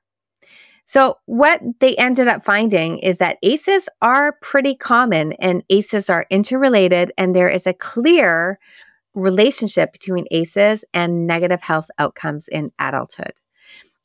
So, 0.85 1.17
what 1.25 1.61
they 1.79 1.95
ended 1.95 2.27
up 2.27 2.43
finding 2.43 2.99
is 2.99 3.17
that 3.19 3.37
ACEs 3.41 3.87
are 4.01 4.37
pretty 4.41 4.75
common 4.75 5.33
and 5.33 5.63
ACEs 5.69 6.09
are 6.09 6.25
interrelated, 6.29 7.11
and 7.17 7.33
there 7.33 7.49
is 7.49 7.65
a 7.65 7.73
clear 7.73 8.59
relationship 9.13 9.93
between 9.93 10.25
ACEs 10.31 10.83
and 10.93 11.27
negative 11.27 11.61
health 11.61 11.89
outcomes 11.99 12.47
in 12.47 12.71
adulthood. 12.79 13.33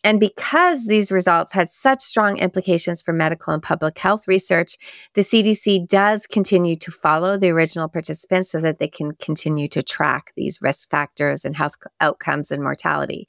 And 0.05 0.21
because 0.21 0.87
these 0.87 1.11
results 1.11 1.53
had 1.53 1.71
such 1.71 2.01
strong 2.01 2.39
implications 2.39 3.03
for 3.03 3.13
medical 3.13 3.53
and 3.53 3.63
public 3.63 3.99
health 3.99 4.29
research, 4.29 4.77
the 5.15 5.23
CDC 5.23 5.89
does 5.89 6.27
continue 6.27 6.77
to 6.77 6.93
follow 6.93 7.37
the 7.37 7.51
original 7.51 7.89
participants 7.89 8.51
so 8.51 8.61
that 8.61 8.79
they 8.79 8.87
can 8.87 9.13
continue 9.21 9.67
to 9.69 9.83
track 9.83 10.33
these 10.37 10.63
risk 10.63 10.89
factors 10.89 11.45
and 11.45 11.57
health 11.57 11.75
outcomes 12.01 12.53
and 12.53 12.63
mortality. 12.63 13.27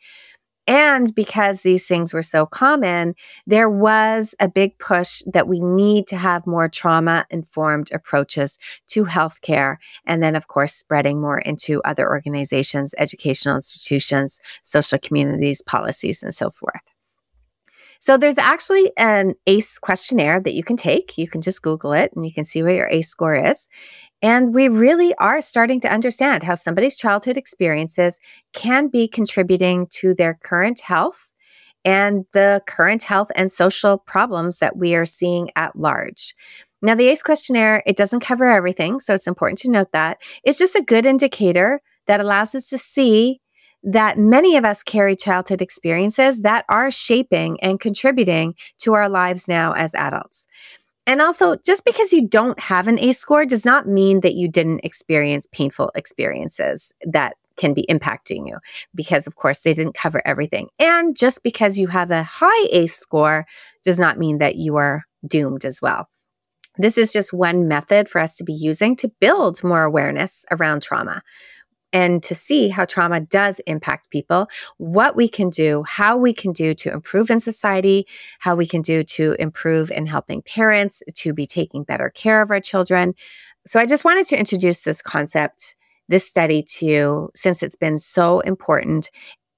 And 0.69 1.15
because 1.15 1.63
these 1.63 1.87
things 1.87 2.13
were 2.13 2.21
so 2.21 2.45
common, 2.45 3.15
there 3.47 3.71
was 3.71 4.35
a 4.39 4.47
big 4.47 4.77
push 4.77 5.23
that 5.33 5.47
we 5.47 5.59
need 5.59 6.05
to 6.09 6.15
have 6.15 6.45
more 6.45 6.69
trauma 6.69 7.25
informed 7.31 7.89
approaches 7.91 8.59
to 8.89 9.05
healthcare. 9.05 9.77
And 10.05 10.21
then, 10.21 10.35
of 10.35 10.47
course, 10.47 10.75
spreading 10.75 11.19
more 11.19 11.39
into 11.39 11.81
other 11.85 12.07
organizations, 12.07 12.93
educational 12.99 13.55
institutions, 13.55 14.39
social 14.61 14.99
communities, 14.99 15.63
policies, 15.63 16.21
and 16.21 16.35
so 16.35 16.51
forth. 16.51 16.98
So 17.99 18.17
there's 18.17 18.37
actually 18.37 18.91
an 18.97 19.35
ACE 19.45 19.77
questionnaire 19.77 20.39
that 20.39 20.53
you 20.53 20.63
can 20.63 20.77
take. 20.77 21.17
You 21.17 21.27
can 21.27 21.41
just 21.41 21.61
Google 21.61 21.91
it 21.91 22.11
and 22.15 22.25
you 22.25 22.33
can 22.33 22.45
see 22.45 22.63
what 22.63 22.73
your 22.73 22.87
ACE 22.87 23.09
score 23.09 23.35
is. 23.35 23.67
And 24.21 24.53
we 24.53 24.69
really 24.69 25.13
are 25.15 25.41
starting 25.41 25.81
to 25.81 25.91
understand 25.91 26.43
how 26.43 26.55
somebody's 26.55 26.95
childhood 26.95 27.37
experiences 27.37 28.19
can 28.53 28.87
be 28.87 29.07
contributing 29.07 29.87
to 29.91 30.13
their 30.13 30.39
current 30.43 30.79
health 30.79 31.29
and 31.85 32.25
the 32.33 32.61
current 32.67 33.03
health 33.03 33.31
and 33.35 33.51
social 33.51 33.97
problems 33.97 34.59
that 34.59 34.77
we 34.77 34.95
are 34.95 35.05
seeing 35.05 35.49
at 35.55 35.75
large. 35.75 36.35
Now, 36.81 36.95
the 36.95 37.07
ACE 37.07 37.23
questionnaire, 37.23 37.83
it 37.85 37.97
doesn't 37.97 38.21
cover 38.21 38.49
everything, 38.49 39.01
so 39.01 39.13
it's 39.13 39.27
important 39.27 39.59
to 39.59 39.71
note 39.71 39.91
that. 39.91 40.17
It's 40.43 40.59
just 40.59 40.75
a 40.75 40.81
good 40.81 41.05
indicator 41.05 41.81
that 42.07 42.21
allows 42.21 42.55
us 42.55 42.67
to 42.69 42.77
see 42.77 43.41
that 43.83 44.17
many 44.17 44.57
of 44.57 44.65
us 44.65 44.83
carry 44.83 45.15
childhood 45.15 45.61
experiences 45.61 46.41
that 46.41 46.65
are 46.69 46.91
shaping 46.91 47.59
and 47.61 47.79
contributing 47.79 48.55
to 48.79 48.93
our 48.93 49.09
lives 49.09 49.47
now 49.47 49.73
as 49.73 49.93
adults. 49.95 50.47
And 51.07 51.21
also, 51.21 51.55
just 51.65 51.85
because 51.85 52.13
you 52.13 52.27
don't 52.27 52.59
have 52.59 52.87
an 52.87 52.99
ACE 52.99 53.17
score 53.17 53.45
does 53.45 53.65
not 53.65 53.87
mean 53.87 54.21
that 54.21 54.35
you 54.35 54.47
didn't 54.47 54.81
experience 54.83 55.47
painful 55.51 55.91
experiences 55.95 56.93
that 57.03 57.35
can 57.57 57.73
be 57.73 57.85
impacting 57.89 58.47
you 58.47 58.57
because, 58.93 59.25
of 59.25 59.35
course, 59.35 59.61
they 59.61 59.73
didn't 59.73 59.95
cover 59.95 60.21
everything. 60.25 60.69
And 60.77 61.17
just 61.17 61.41
because 61.41 61.77
you 61.77 61.87
have 61.87 62.11
a 62.11 62.23
high 62.23 62.67
ACE 62.71 62.95
score 62.95 63.45
does 63.83 63.99
not 63.99 64.19
mean 64.19 64.37
that 64.37 64.55
you 64.55 64.75
are 64.75 65.03
doomed 65.27 65.65
as 65.65 65.81
well. 65.81 66.07
This 66.77 66.97
is 66.97 67.11
just 67.11 67.33
one 67.33 67.67
method 67.67 68.07
for 68.07 68.21
us 68.21 68.35
to 68.35 68.43
be 68.43 68.53
using 68.53 68.95
to 68.97 69.11
build 69.19 69.63
more 69.63 69.83
awareness 69.83 70.45
around 70.51 70.81
trauma 70.81 71.21
and 71.91 72.21
to 72.23 72.35
see 72.35 72.69
how 72.69 72.85
trauma 72.85 73.19
does 73.19 73.59
impact 73.65 74.09
people, 74.09 74.47
what 74.77 75.15
we 75.15 75.27
can 75.27 75.49
do, 75.49 75.83
how 75.87 76.17
we 76.17 76.33
can 76.33 76.51
do 76.51 76.73
to 76.75 76.91
improve 76.91 77.29
in 77.29 77.39
society, 77.39 78.07
how 78.39 78.55
we 78.55 78.65
can 78.65 78.81
do 78.81 79.03
to 79.03 79.35
improve 79.39 79.91
in 79.91 80.05
helping 80.05 80.41
parents 80.43 81.01
to 81.15 81.33
be 81.33 81.45
taking 81.45 81.83
better 81.83 82.09
care 82.09 82.41
of 82.41 82.51
our 82.51 82.59
children. 82.59 83.13
So 83.65 83.79
I 83.79 83.85
just 83.85 84.05
wanted 84.05 84.27
to 84.27 84.39
introduce 84.39 84.81
this 84.83 85.01
concept, 85.01 85.75
this 86.07 86.27
study 86.27 86.63
to 86.63 86.85
you, 86.85 87.29
since 87.35 87.63
it's 87.63 87.75
been 87.75 87.99
so 87.99 88.39
important 88.41 89.09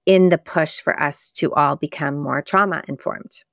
in 0.05 0.29
the 0.29 0.37
push 0.37 0.81
for 0.81 0.99
us 1.01 1.31
to 1.33 1.53
all 1.53 1.75
become 1.75 2.17
more 2.17 2.41
trauma 2.41 2.83
informed. 2.87 3.43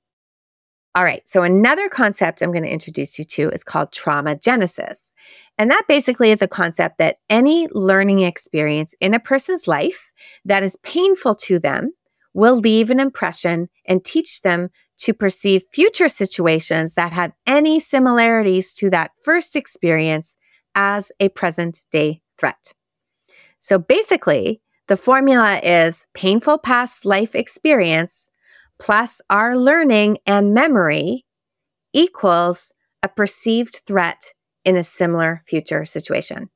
All 0.98 1.04
right. 1.04 1.22
So 1.28 1.44
another 1.44 1.88
concept 1.88 2.42
I'm 2.42 2.50
going 2.50 2.64
to 2.64 2.68
introduce 2.68 3.20
you 3.20 3.24
to 3.26 3.50
is 3.50 3.62
called 3.62 3.92
trauma 3.92 4.34
genesis. 4.34 5.14
And 5.56 5.70
that 5.70 5.84
basically 5.86 6.32
is 6.32 6.42
a 6.42 6.48
concept 6.48 6.98
that 6.98 7.18
any 7.30 7.68
learning 7.70 8.22
experience 8.22 8.96
in 9.00 9.14
a 9.14 9.20
person's 9.20 9.68
life 9.68 10.10
that 10.44 10.64
is 10.64 10.76
painful 10.82 11.36
to 11.36 11.60
them 11.60 11.92
will 12.34 12.56
leave 12.56 12.90
an 12.90 12.98
impression 12.98 13.68
and 13.86 14.04
teach 14.04 14.42
them 14.42 14.70
to 14.96 15.14
perceive 15.14 15.62
future 15.70 16.08
situations 16.08 16.94
that 16.94 17.12
have 17.12 17.30
any 17.46 17.78
similarities 17.78 18.74
to 18.74 18.90
that 18.90 19.12
first 19.22 19.54
experience 19.54 20.36
as 20.74 21.12
a 21.20 21.28
present 21.28 21.86
day 21.92 22.22
threat. 22.38 22.74
So 23.60 23.78
basically, 23.78 24.62
the 24.88 24.96
formula 24.96 25.60
is 25.62 26.08
painful 26.12 26.58
past 26.58 27.04
life 27.04 27.36
experience 27.36 28.30
plus 28.78 29.20
our 29.30 29.56
learning 29.56 30.18
and 30.26 30.54
memory 30.54 31.24
equals 31.92 32.72
a 33.02 33.08
perceived 33.08 33.80
threat 33.86 34.32
in 34.64 34.76
a 34.76 34.84
similar 34.84 35.40
future 35.44 35.84
situation. 35.84 36.50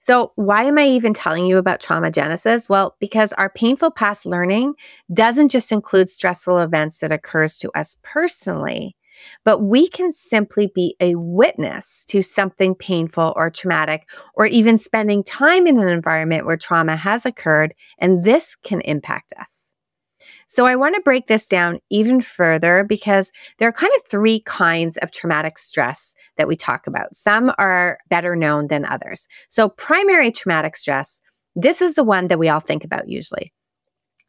So, 0.00 0.32
why 0.36 0.64
am 0.64 0.78
I 0.78 0.86
even 0.86 1.12
telling 1.12 1.46
you 1.46 1.58
about 1.58 1.80
trauma 1.80 2.10
genesis? 2.10 2.68
Well, 2.68 2.96
because 2.98 3.32
our 3.34 3.50
painful 3.50 3.90
past 3.90 4.26
learning 4.26 4.74
doesn't 5.12 5.50
just 5.50 5.70
include 5.70 6.08
stressful 6.08 6.58
events 6.58 6.98
that 6.98 7.12
occurs 7.12 7.58
to 7.58 7.70
us 7.76 7.98
personally, 8.02 8.96
but 9.44 9.60
we 9.60 9.88
can 9.88 10.12
simply 10.12 10.70
be 10.74 10.96
a 11.00 11.14
witness 11.16 12.04
to 12.08 12.22
something 12.22 12.74
painful 12.74 13.32
or 13.36 13.50
traumatic, 13.50 14.08
or 14.34 14.46
even 14.46 14.78
spending 14.78 15.22
time 15.22 15.66
in 15.66 15.78
an 15.78 15.88
environment 15.88 16.46
where 16.46 16.56
trauma 16.56 16.96
has 16.96 17.26
occurred, 17.26 17.74
and 17.98 18.24
this 18.24 18.56
can 18.56 18.80
impact 18.82 19.32
us. 19.38 19.55
So 20.48 20.66
I 20.66 20.76
want 20.76 20.94
to 20.94 21.00
break 21.00 21.26
this 21.26 21.46
down 21.46 21.80
even 21.90 22.20
further 22.20 22.84
because 22.84 23.32
there 23.58 23.68
are 23.68 23.72
kind 23.72 23.92
of 23.96 24.02
three 24.08 24.40
kinds 24.40 24.96
of 24.98 25.10
traumatic 25.10 25.58
stress 25.58 26.14
that 26.36 26.46
we 26.46 26.56
talk 26.56 26.86
about. 26.86 27.14
Some 27.14 27.52
are 27.58 27.98
better 28.08 28.36
known 28.36 28.68
than 28.68 28.84
others. 28.84 29.26
So 29.48 29.68
primary 29.68 30.30
traumatic 30.30 30.76
stress, 30.76 31.20
this 31.56 31.82
is 31.82 31.96
the 31.96 32.04
one 32.04 32.28
that 32.28 32.38
we 32.38 32.48
all 32.48 32.60
think 32.60 32.84
about 32.84 33.08
usually. 33.08 33.52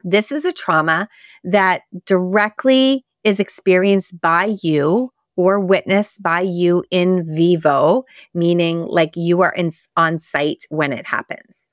This 0.03 0.31
is 0.31 0.45
a 0.45 0.51
trauma 0.51 1.07
that 1.43 1.81
directly 2.05 3.05
is 3.23 3.39
experienced 3.39 4.19
by 4.19 4.55
you 4.63 5.11
or 5.35 5.59
witnessed 5.59 6.23
by 6.23 6.41
you 6.41 6.83
in 6.89 7.23
vivo, 7.35 8.03
meaning 8.33 8.85
like 8.85 9.11
you 9.15 9.41
are 9.41 9.53
in, 9.53 9.69
on 9.95 10.17
site 10.17 10.65
when 10.69 10.91
it 10.91 11.05
happens. 11.05 11.66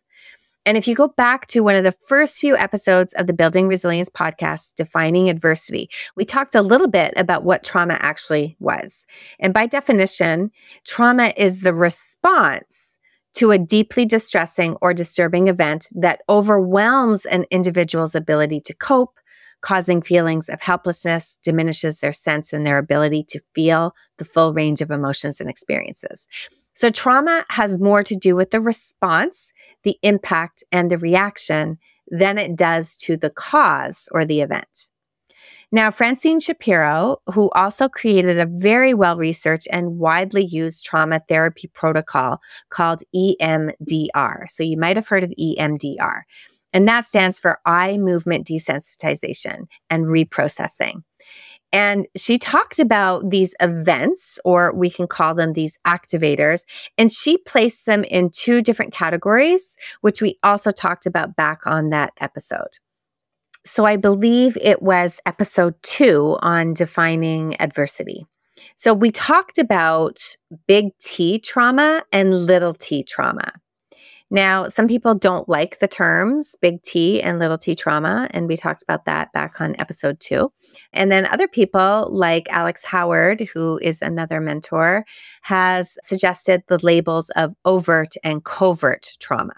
And 0.67 0.79
if 0.79 0.89
you 0.89 0.95
go 0.95 1.09
back 1.09 1.47
to 1.49 1.61
one 1.61 1.75
of 1.75 1.85
the 1.85 1.93
first 1.93 2.41
few 2.41 2.57
episodes 2.57 3.13
of 3.15 3.27
the 3.27 3.35
Building 3.35 3.69
Resilience 3.69 4.09
podcast, 4.09 4.75
Defining 4.77 5.29
Adversity, 5.29 5.91
we 6.17 6.25
talked 6.25 6.55
a 6.55 6.63
little 6.63 6.89
bit 6.89 7.13
about 7.17 7.45
what 7.45 7.65
trauma 7.65 7.99
actually 8.01 8.57
was. 8.61 9.05
And 9.39 9.53
by 9.53 9.67
definition, 9.67 10.51
trauma 10.85 11.35
is 11.37 11.61
the 11.61 11.75
response 11.75 12.99
to 13.35 13.51
a 13.51 13.59
deeply 13.59 14.07
distressing 14.07 14.77
or 14.81 14.95
disturbing 14.95 15.49
event 15.49 15.89
that 15.95 16.23
overwhelms 16.29 17.27
an 17.27 17.45
individual's 17.51 18.15
ability 18.15 18.61
to 18.61 18.75
cope, 18.75 19.19
causing 19.61 20.01
feelings 20.01 20.49
of 20.49 20.63
helplessness, 20.63 21.39
diminishes 21.43 22.01
their 22.01 22.13
sense 22.13 22.53
and 22.53 22.67
their 22.67 22.79
ability 22.79 23.25
to 23.29 23.41
feel 23.55 23.95
the 24.19 24.25
full 24.25 24.55
range 24.55 24.81
of 24.81 24.91
emotions 24.91 25.41
and 25.41 25.51
experiences. 25.51 26.29
So 26.75 26.91
trauma 26.91 27.45
has 27.51 27.79
more 27.79 28.03
to 28.03 28.17
do 28.17 28.35
with 28.35 28.51
the 28.51 28.61
response, 28.61 29.53
the 29.85 29.97
impact, 30.03 30.65
and 30.73 30.91
the 30.91 30.99
reaction 30.99 31.79
than 32.09 32.37
it 32.37 32.57
does 32.57 32.97
to 32.99 33.17
the 33.17 33.31
cause 33.31 34.09
or 34.13 34.25
the 34.25 34.41
event. 34.41 34.91
Now, 35.73 35.91
Francine 35.91 36.39
Shapiro, 36.39 37.17
who 37.33 37.51
also 37.51 37.89
created 37.89 38.39
a 38.39 38.47
very 38.47 38.95
well 38.95 39.17
researched 39.17 39.67
and 39.73 39.99
widely 39.99 40.45
used 40.45 40.85
trauma 40.85 41.21
therapy 41.29 41.69
protocol 41.75 42.41
called 42.71 43.03
EMDR. 43.15 44.51
So 44.51 44.63
you 44.63 44.77
might 44.77 44.97
have 44.97 45.09
heard 45.09 45.25
of 45.25 45.33
EMDR. 45.39 46.23
And 46.73 46.89
that 46.89 47.07
stands 47.07 47.39
for 47.39 47.61
eye 47.65 47.97
movement 47.99 48.47
desensitization 48.47 49.67
and 49.91 50.07
reprocessing. 50.07 51.03
And 51.73 52.07
she 52.17 52.39
talked 52.39 52.79
about 52.79 53.31
these 53.31 53.55
events, 53.61 54.39
or 54.45 54.73
we 54.75 54.89
can 54.89 55.09
call 55.09 55.35
them 55.35 55.55
these 55.55 55.77
activators, 55.87 56.65
and 56.97 57.11
she 57.11 57.37
placed 57.39 57.87
them 57.87 58.05
in 58.05 58.31
two 58.31 58.63
different 58.63 58.93
categories, 58.93 59.77
which 60.01 60.23
we 60.23 60.39
also 60.45 60.71
talked 60.71 61.05
about 61.05 61.35
back 61.35 61.67
on 61.67 61.91
that 61.91 62.13
episode. 62.21 62.79
So 63.67 63.87
I 63.87 63.97
believe 63.97 64.57
it 64.61 64.83
was 64.83 65.21
episode 65.27 65.75
two 65.83 66.37
on 66.41 66.75
defining 66.75 67.61
adversity. 67.61 68.27
So 68.77 68.93
we 68.95 69.11
talked 69.11 69.59
about 69.59 70.21
big 70.67 70.97
T 70.99 71.39
trauma 71.39 72.05
and 72.13 72.47
little 72.47 72.75
t 72.75 73.03
trauma. 73.03 73.53
Now, 74.31 74.69
some 74.69 74.89
people 74.89 75.15
don't 75.15 75.49
like 75.49 75.79
the 75.79 75.89
terms 75.89 76.57
big 76.61 76.83
T 76.83 77.23
and 77.23 77.39
little 77.39 77.59
t 77.59 77.75
trauma, 77.75 78.29
and 78.31 78.49
we 78.49 78.57
talked 78.57 78.83
about 78.83 79.05
that 79.05 79.33
back 79.33 79.61
on 79.61 79.77
episode 79.79 80.19
two. 80.19 80.51
And 80.93 81.13
then 81.13 81.27
other 81.27 81.47
people, 81.47 82.09
like 82.11 82.49
Alex 82.49 82.85
Howard, 82.85 83.43
who 83.53 83.79
is 83.83 84.01
another 84.01 84.41
mentor, 84.41 85.05
has 85.43 85.99
suggested 86.03 86.63
the 86.69 86.79
labels 86.83 87.31
of 87.31 87.55
overt 87.65 88.15
and 88.25 88.45
covert 88.45 89.11
trauma. 89.21 89.55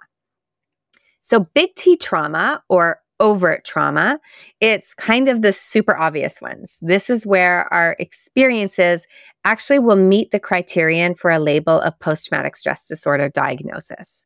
So, 1.23 1.49
big 1.55 1.75
T 1.77 1.97
trauma 1.97 2.63
or 2.69 3.01
overt 3.21 3.65
trauma, 3.65 4.19
it's 4.61 4.95
kind 4.95 5.29
of 5.29 5.43
the 5.43 5.53
super 5.53 5.97
obvious 5.97 6.41
ones. 6.41 6.79
This 6.83 7.09
is 7.09 7.27
where 7.27 7.73
our 7.73 7.97
experiences 7.99 9.07
actually 9.45 9.79
will 9.79 9.97
meet 9.97 10.31
the 10.31 10.41
criterion 10.41 11.15
for 11.15 11.31
a 11.31 11.39
label 11.39 11.81
of 11.81 11.99
post 12.01 12.29
traumatic 12.29 12.57
stress 12.57 12.87
disorder 12.87 13.29
diagnosis. 13.29 14.25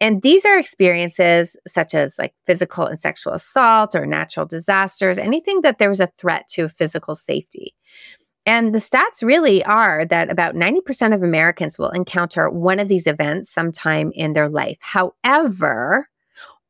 And 0.00 0.20
these 0.22 0.44
are 0.44 0.58
experiences 0.58 1.56
such 1.66 1.94
as 1.94 2.18
like 2.18 2.34
physical 2.44 2.86
and 2.86 3.00
sexual 3.00 3.32
assault 3.32 3.94
or 3.94 4.06
natural 4.06 4.44
disasters, 4.44 5.18
anything 5.18 5.62
that 5.62 5.78
there 5.78 5.88
was 5.88 6.00
a 6.00 6.12
threat 6.18 6.48
to 6.48 6.68
physical 6.68 7.14
safety. 7.14 7.74
And 8.44 8.72
the 8.72 8.78
stats 8.78 9.22
really 9.22 9.64
are 9.64 10.04
that 10.04 10.30
about 10.30 10.54
90% 10.54 11.14
of 11.14 11.22
Americans 11.22 11.78
will 11.78 11.90
encounter 11.90 12.48
one 12.48 12.78
of 12.78 12.88
these 12.88 13.06
events 13.06 13.50
sometime 13.50 14.12
in 14.14 14.34
their 14.34 14.48
life. 14.48 14.76
However, 14.80 16.08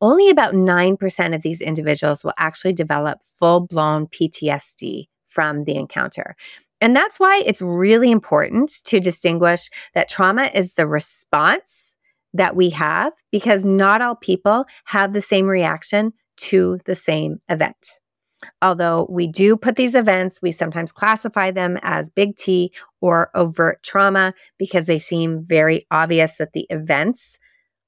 only 0.00 0.28
about 0.28 0.54
9% 0.54 1.34
of 1.34 1.42
these 1.42 1.60
individuals 1.60 2.22
will 2.22 2.34
actually 2.38 2.72
develop 2.72 3.20
full 3.22 3.60
blown 3.60 4.06
PTSD 4.06 5.06
from 5.24 5.64
the 5.64 5.76
encounter. 5.76 6.36
And 6.80 6.94
that's 6.94 7.18
why 7.18 7.42
it's 7.46 7.62
really 7.62 8.10
important 8.10 8.70
to 8.84 9.00
distinguish 9.00 9.70
that 9.94 10.08
trauma 10.08 10.50
is 10.54 10.74
the 10.74 10.86
response 10.86 11.94
that 12.34 12.54
we 12.54 12.70
have 12.70 13.12
because 13.32 13.64
not 13.64 14.02
all 14.02 14.14
people 14.14 14.66
have 14.84 15.12
the 15.12 15.22
same 15.22 15.46
reaction 15.46 16.12
to 16.36 16.78
the 16.84 16.94
same 16.94 17.40
event. 17.48 18.00
Although 18.60 19.06
we 19.10 19.26
do 19.26 19.56
put 19.56 19.76
these 19.76 19.94
events, 19.94 20.42
we 20.42 20.52
sometimes 20.52 20.92
classify 20.92 21.50
them 21.50 21.78
as 21.82 22.10
big 22.10 22.36
T 22.36 22.72
or 23.00 23.30
overt 23.34 23.82
trauma 23.82 24.34
because 24.58 24.86
they 24.86 24.98
seem 24.98 25.42
very 25.42 25.86
obvious 25.90 26.36
that 26.36 26.52
the 26.52 26.66
events 26.68 27.38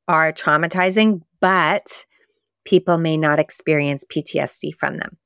are 0.09 0.33
traumatizing, 0.33 1.21
but 1.41 2.07
people 2.65 2.99
may 2.99 3.17
not 3.17 3.39
experience 3.39 4.05
PTSD 4.05 4.75
from 4.75 4.99
them. 4.99 5.17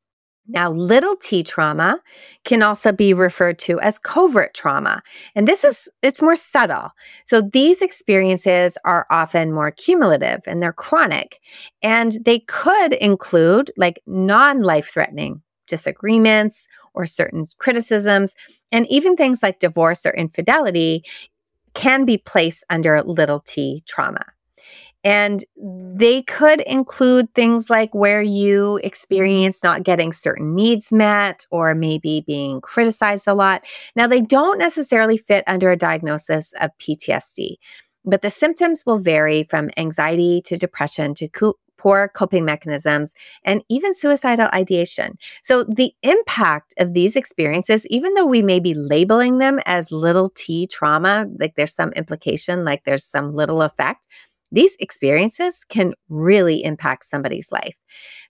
Now, 0.49 0.73
little 0.73 1.16
t 1.16 1.42
trauma 1.42 2.00
can 2.45 2.62
also 2.62 2.90
be 2.90 3.14
referred 3.14 3.59
to 3.61 3.81
as 3.81 3.99
covert 3.99 4.54
trauma. 4.54 5.02
And 5.37 5.47
this 5.47 5.62
is, 5.62 5.88
it's 6.02 6.21
more 6.21 6.35
subtle. 6.35 6.90
So 7.26 7.40
these 7.40 7.81
experiences 7.81 8.76
are 8.85 9.07
often 9.11 9.52
more 9.52 9.71
cumulative 9.71 10.40
and 10.47 10.61
they're 10.61 10.73
chronic. 10.73 11.38
And 11.81 12.19
they 12.25 12.40
could 12.40 12.95
include 12.95 13.71
like 13.76 14.02
non 14.07 14.62
life 14.62 14.92
threatening 14.92 15.42
disagreements 15.69 16.66
or 16.92 17.07
certain 17.07 17.45
criticisms. 17.59 18.35
And 18.73 18.87
even 18.90 19.16
things 19.16 19.42
like 19.45 19.61
divorce 19.61 20.04
or 20.04 20.12
infidelity 20.12 21.04
can 21.75 22.04
be 22.04 22.19
placed 22.19 22.64
under 22.69 23.00
little 23.02 23.40
t 23.40 23.83
trauma. 23.87 24.25
And 25.04 25.44
they 25.56 26.23
could 26.23 26.61
include 26.61 27.35
things 27.35 27.68
like 27.68 27.92
where 27.94 28.23
you 28.23 28.78
experience 28.85 29.62
not 29.62 29.82
getting 29.82 30.12
certain 30.12 30.54
needs 30.54 30.92
met 30.92 31.44
or 31.50 31.75
maybe 31.75 32.23
being 32.26 32.61
criticized 32.61 33.26
a 33.26 33.35
lot. 33.35 33.64
Now, 33.97 34.06
they 34.06 34.21
don't 34.21 34.59
necessarily 34.59 35.18
fit 35.18 35.44
under 35.47 35.71
a 35.71 35.76
diagnosis 35.76 36.52
of 36.61 36.71
PTSD, 36.78 37.56
but 38.04 38.23
the 38.23 38.30
symptoms 38.30 38.85
will 38.87 38.99
vary 38.99 39.42
from 39.42 39.71
anxiety 39.76 40.40
to 40.42 40.56
depression 40.56 41.14
to 41.14 41.28
co- 41.28 41.59
poor 41.82 42.09
coping 42.14 42.44
mechanisms 42.44 43.12
and 43.44 43.64
even 43.68 43.92
suicidal 43.92 44.49
ideation. 44.54 45.18
So, 45.42 45.64
the 45.64 45.92
impact 46.04 46.75
of 46.78 46.94
these 46.94 47.16
experiences, 47.16 47.87
even 47.88 48.14
though 48.14 48.26
we 48.26 48.40
may 48.40 48.61
be 48.61 48.73
labeling 48.73 49.38
them 49.38 49.59
as 49.66 49.90
little 49.90 50.30
t 50.37 50.68
trauma, 50.68 51.26
like 51.40 51.56
there's 51.56 51.75
some 51.75 51.90
implication, 51.94 52.64
like 52.64 52.85
there's 52.85 53.04
some 53.04 53.32
little 53.32 53.62
effect 53.62 54.06
these 54.52 54.76
experiences 54.78 55.64
can 55.68 55.94
really 56.09 56.62
impact 56.62 57.04
somebody's 57.06 57.50
life. 57.50 57.76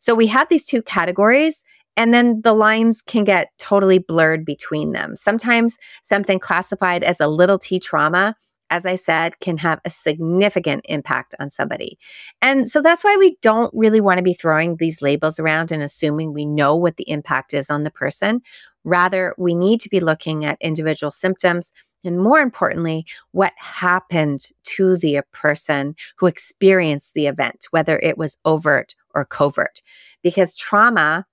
So 0.00 0.14
we 0.14 0.28
have 0.28 0.48
these 0.48 0.64
two 0.64 0.82
categories 0.82 1.62
and 1.96 2.14
then 2.14 2.40
the 2.42 2.54
lines 2.54 3.02
can 3.02 3.24
get 3.24 3.50
totally 3.58 3.98
blurred 3.98 4.44
between 4.44 4.92
them. 4.92 5.14
Sometimes 5.16 5.76
something 6.02 6.38
classified 6.38 7.04
as 7.04 7.20
a 7.20 7.26
little 7.26 7.58
t 7.58 7.78
trauma, 7.78 8.34
as 8.70 8.86
I 8.86 8.94
said, 8.94 9.38
can 9.40 9.58
have 9.58 9.80
a 9.84 9.90
significant 9.90 10.86
impact 10.88 11.34
on 11.38 11.50
somebody. 11.50 11.98
And 12.40 12.70
so 12.70 12.80
that's 12.80 13.04
why 13.04 13.16
we 13.18 13.36
don't 13.42 13.70
really 13.74 14.00
want 14.00 14.16
to 14.18 14.24
be 14.24 14.32
throwing 14.32 14.76
these 14.76 15.02
labels 15.02 15.38
around 15.38 15.70
and 15.70 15.82
assuming 15.82 16.32
we 16.32 16.46
know 16.46 16.74
what 16.74 16.96
the 16.96 17.08
impact 17.10 17.52
is 17.52 17.68
on 17.68 17.82
the 17.82 17.90
person. 17.90 18.40
Rather, 18.84 19.34
we 19.36 19.54
need 19.54 19.80
to 19.82 19.90
be 19.90 20.00
looking 20.00 20.46
at 20.46 20.56
individual 20.62 21.12
symptoms 21.12 21.72
and 22.04 22.20
more 22.20 22.40
importantly, 22.40 23.06
what 23.32 23.52
happened 23.56 24.46
to 24.64 24.96
the 24.96 25.20
person 25.32 25.94
who 26.16 26.26
experienced 26.26 27.14
the 27.14 27.26
event, 27.26 27.66
whether 27.70 27.98
it 27.98 28.18
was 28.18 28.36
overt 28.44 28.94
or 29.14 29.24
covert. 29.24 29.82
Because 30.22 30.54
trauma 30.54 31.26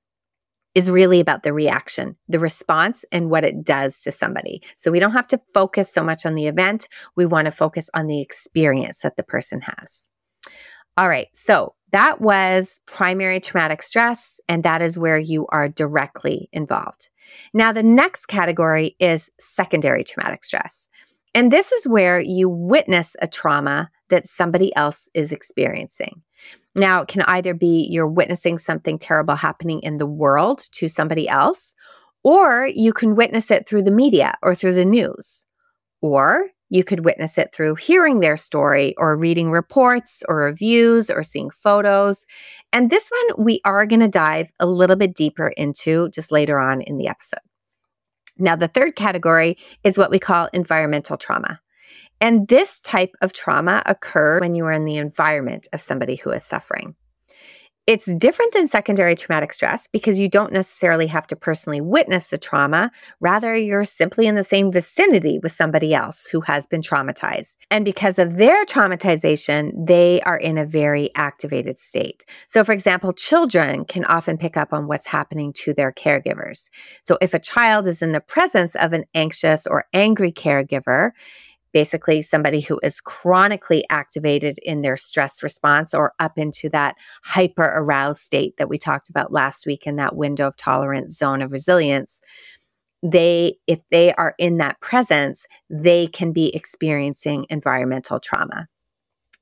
is 0.76 0.92
really 0.92 1.20
about 1.20 1.44
the 1.44 1.54
reaction, 1.54 2.16
the 2.28 2.40
response, 2.40 3.04
and 3.12 3.30
what 3.30 3.44
it 3.44 3.64
does 3.64 4.02
to 4.02 4.12
somebody. 4.12 4.62
So 4.78 4.92
we 4.92 5.00
don't 5.00 5.14
have 5.14 5.28
to 5.30 5.42
focus 5.54 5.92
so 5.92 6.04
much 6.04 6.26
on 6.26 6.36
the 6.36 6.48
event. 6.48 6.88
We 7.16 7.26
want 7.26 7.46
to 7.46 7.52
focus 7.52 7.90
on 7.94 8.08
the 8.08 8.22
experience 8.22 9.00
that 9.00 9.16
the 9.18 9.24
person 9.24 9.62
has. 9.62 10.04
All 10.96 11.10
right. 11.10 11.28
So 11.34 11.74
that 11.92 12.22
was 12.22 12.80
primary 12.86 13.40
traumatic 13.40 13.82
stress, 13.82 14.40
and 14.48 14.64
that 14.64 14.82
is 14.82 14.98
where 14.98 15.18
you 15.18 15.48
are 15.48 15.68
directly 15.68 16.50
involved. 16.52 17.10
Now, 17.54 17.72
the 17.72 17.84
next 17.84 18.28
category 18.28 18.96
is 19.00 19.30
secondary 19.40 20.04
traumatic 20.04 20.44
stress. 20.44 20.90
And 21.34 21.52
this 21.52 21.72
is 21.72 21.88
where 21.88 22.20
you 22.20 22.50
witness 22.50 23.16
a 23.22 23.28
trauma 23.28 23.90
that 24.10 24.26
somebody 24.26 24.76
else 24.76 25.08
is 25.14 25.32
experiencing. 25.32 26.22
Now, 26.76 27.02
it 27.02 27.08
can 27.08 27.22
either 27.24 27.54
be 27.54 27.88
you're 27.90 28.08
witnessing 28.08 28.58
something 28.58 28.98
terrible 28.98 29.36
happening 29.36 29.82
in 29.82 29.98
the 29.98 30.08
world 30.08 30.64
to 30.74 30.88
somebody 30.88 31.28
else, 31.28 31.76
or 32.24 32.68
you 32.68 32.94
can 32.94 33.16
witness 33.16 33.52
it 33.52 33.68
through 33.68 33.84
the 33.84 33.92
media 33.92 34.38
or 34.42 34.56
through 34.56 34.74
the 34.74 34.86
news. 34.86 35.46
Or 36.02 36.48
you 36.70 36.84
could 36.84 37.04
witness 37.04 37.38
it 37.38 37.54
through 37.54 37.76
hearing 37.76 38.20
their 38.20 38.38
story 38.38 38.94
or 38.98 39.18
reading 39.18 39.52
reports 39.52 40.24
or 40.28 40.38
reviews 40.38 41.10
or 41.10 41.24
seeing 41.24 41.50
photos. 41.50 42.26
And 42.72 42.90
this 42.90 43.10
one 43.10 43.44
we 43.46 43.62
are 43.66 43.86
going 43.86 44.00
to 44.02 44.08
dive 44.08 44.52
a 44.60 44.66
little 44.66 44.96
bit 44.96 45.16
deeper 45.16 45.48
into 45.50 46.10
just 46.10 46.32
later 46.32 46.60
on 46.60 46.82
in 46.82 46.98
the 46.98 47.08
episode. 47.08 47.40
Now, 48.38 48.56
the 48.56 48.70
third 48.70 48.96
category 48.96 49.58
is 49.84 49.98
what 49.98 50.12
we 50.12 50.20
call 50.20 50.50
environmental 50.54 51.18
trauma. 51.18 51.60
And 52.22 52.48
this 52.48 52.80
type 52.80 53.16
of 53.22 53.34
trauma 53.34 53.82
occurs 53.86 54.42
when 54.42 54.56
you 54.56 54.66
are 54.66 54.72
in 54.72 54.86
the 54.86 54.98
environment 54.98 55.68
of 55.74 55.82
somebody 55.82 56.16
who 56.16 56.32
is 56.32 56.44
suffering. 56.44 56.96
It's 57.90 58.06
different 58.06 58.54
than 58.54 58.68
secondary 58.68 59.16
traumatic 59.16 59.52
stress 59.52 59.88
because 59.88 60.20
you 60.20 60.30
don't 60.30 60.54
necessarily 60.54 61.08
have 61.08 61.26
to 61.26 61.36
personally 61.36 61.82
witness 61.82 62.28
the 62.28 62.38
trauma. 62.38 62.92
Rather, 63.20 63.56
you're 63.56 63.84
simply 63.84 64.28
in 64.28 64.36
the 64.36 64.44
same 64.44 64.72
vicinity 64.72 65.40
with 65.42 65.54
somebody 65.54 65.96
else 65.96 66.28
who 66.30 66.42
has 66.42 66.68
been 66.68 66.82
traumatized. 66.82 67.58
And 67.72 67.84
because 67.84 68.20
of 68.20 68.36
their 68.36 68.64
traumatization, 68.66 69.72
they 69.88 70.22
are 70.22 70.38
in 70.38 70.60
a 70.60 70.68
very 70.68 71.10
activated 71.16 71.80
state. 71.80 72.26
So, 72.46 72.64
for 72.64 72.74
example, 72.74 73.12
children 73.12 73.86
can 73.86 74.06
often 74.06 74.38
pick 74.38 74.56
up 74.56 74.72
on 74.72 74.86
what's 74.86 75.08
happening 75.08 75.52
to 75.54 75.74
their 75.74 75.92
caregivers. 75.92 76.70
So, 77.02 77.18
if 77.22 77.34
a 77.34 77.40
child 77.40 77.88
is 77.88 78.04
in 78.04 78.12
the 78.12 78.22
presence 78.22 78.76
of 78.76 78.94
an 78.94 79.06
anxious 79.16 79.66
or 79.66 79.86
angry 79.96 80.32
caregiver, 80.32 81.14
basically 81.74 82.22
somebody 82.22 82.62
who 82.62 82.80
is 82.84 83.02
chronically 83.02 83.86
activated 83.90 84.58
in 84.64 84.82
their 84.82 84.98
stress 84.98 85.44
response 85.44 85.94
or 85.94 86.14
up 86.20 86.38
into 86.38 86.70
that 86.70 86.96
hyper 87.24 87.72
aroused 87.76 88.22
state 88.22 88.56
that 88.58 88.70
we 88.70 88.78
talked 88.78 89.10
about 89.10 89.32
last 89.32 89.66
week 89.66 89.86
in 89.86 89.96
that 89.98 90.16
window 90.16 90.48
of 90.48 90.58
tolerance 90.58 91.18
zone 91.18 91.42
of 91.42 91.52
resilience 91.52 92.22
they 93.02 93.56
if 93.68 93.80
they 93.92 94.14
are 94.14 94.36
in 94.38 94.58
that 94.58 94.80
presence 94.82 95.46
they 95.70 96.08
can 96.08 96.34
be 96.34 96.54
experiencing 96.56 97.46
environmental 97.50 98.20
trauma. 98.20 98.68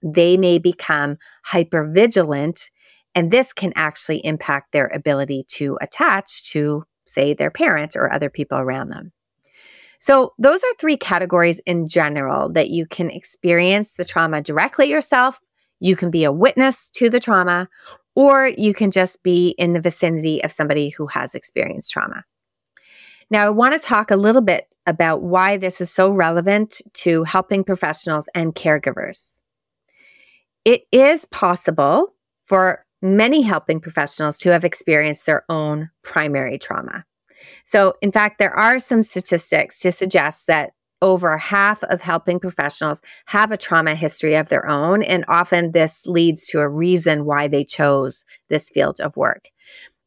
They 0.04 0.38
may 0.38 0.60
become 0.60 1.18
hyper 1.44 1.88
vigilant 1.88 2.70
and 3.16 3.32
this 3.32 3.54
can 3.54 3.74
actually 3.76 4.24
impact 4.24 4.72
their 4.72 4.88
ability 4.94 5.46
to 5.50 5.78
attach 5.82 6.44
to 6.52 6.84
say 7.08 7.34
their 7.34 7.50
parent 7.50 7.96
or 7.96 8.12
other 8.12 8.30
people 8.30 8.60
around 8.60 8.90
them 8.90 9.12
so, 10.00 10.34
those 10.38 10.64
are 10.64 10.74
three 10.80 10.98
categories 10.98 11.60
in 11.66 11.88
general 11.88 12.52
that 12.54 12.70
you 12.70 12.86
can 12.86 13.10
experience 13.10 13.94
the 13.94 14.06
trauma 14.06 14.42
directly 14.42 14.90
yourself, 14.90 15.42
you 15.80 15.96
can 15.96 16.12
be 16.12 16.24
a 16.24 16.32
witness 16.32 16.90
to 16.92 17.10
the 17.10 17.20
trauma, 17.20 17.68
or 18.16 18.52
you 18.58 18.74
can 18.74 18.92
just 18.92 19.22
be 19.24 19.50
in 19.58 19.74
the 19.74 19.82
vicinity 19.82 20.44
of 20.44 20.52
somebody 20.52 20.90
who 20.90 21.08
has 21.08 21.36
experienced 21.36 21.92
trauma. 21.92 22.24
Now, 23.30 23.46
I 23.46 23.50
want 23.50 23.80
to 23.80 23.80
talk 23.80 24.10
a 24.10 24.16
little 24.16 24.42
bit 24.42 24.68
about 24.86 25.22
why 25.22 25.58
this 25.58 25.82
is 25.82 25.92
so 25.92 26.10
relevant 26.10 26.82
to 26.94 27.24
helping 27.24 27.64
professionals 27.64 28.30
and 28.34 28.56
caregivers. 28.56 29.42
It 30.64 30.84
is 30.92 31.26
possible 31.26 32.14
for 32.46 32.86
many 33.02 33.42
helping 33.42 33.80
professionals 33.80 34.40
to 34.40 34.52
have 34.52 34.64
experienced 34.64 35.26
their 35.26 35.44
own 35.50 35.90
primary 36.04 36.58
trauma. 36.58 37.06
So, 37.68 37.96
in 38.02 38.14
fact, 38.14 38.40
there 38.40 38.58
are 38.58 38.80
some 38.80 39.04
statistics 39.04 39.82
to 39.82 39.92
suggest 39.92 40.48
that 40.48 40.72
over 41.02 41.38
half 41.38 41.84
of 41.84 42.02
helping 42.02 42.40
professionals 42.40 43.02
have 43.26 43.52
a 43.52 43.58
trauma 43.58 43.94
history 43.94 44.36
of 44.36 44.48
their 44.48 44.66
own. 44.66 45.04
And 45.04 45.26
often 45.28 45.74
this 45.74 46.06
leads 46.06 46.48
to 46.48 46.62
a 46.62 46.70
reason 46.70 47.26
why 47.26 47.50
they 47.50 47.66
chose 47.66 48.24
this 48.50 48.70
field 48.70 49.02
of 49.02 49.18
work. 49.18 49.50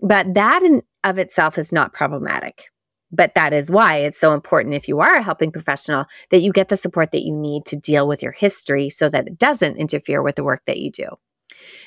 But 0.01 0.33
that 0.33 0.63
in 0.63 0.83
of 1.05 1.19
itself 1.19 1.59
is 1.59 1.71
not 1.71 1.93
problematic. 1.93 2.71
But 3.13 3.35
that 3.35 3.53
is 3.53 3.71
why 3.71 3.97
it's 3.99 4.19
so 4.19 4.33
important 4.33 4.75
if 4.75 4.89
you 4.89 5.01
are 5.01 5.17
a 5.17 5.23
helping 5.23 5.53
professional 5.53 6.07
that 6.31 6.41
you 6.41 6.53
get 6.53 6.71
the 6.71 6.79
support 6.79 7.13
that 7.13 7.27
you 7.27 7.37
need 7.37 7.67
to 7.67 7.77
deal 7.77 8.09
with 8.09 8.23
your 8.23 8.33
history 8.33 8.89
so 8.89 9.11
that 9.11 9.27
it 9.27 9.39
doesn't 9.39 9.77
interfere 9.77 10.23
with 10.23 10.37
the 10.37 10.45
work 10.45 10.63
that 10.65 10.79
you 10.79 10.91
do. 10.91 11.09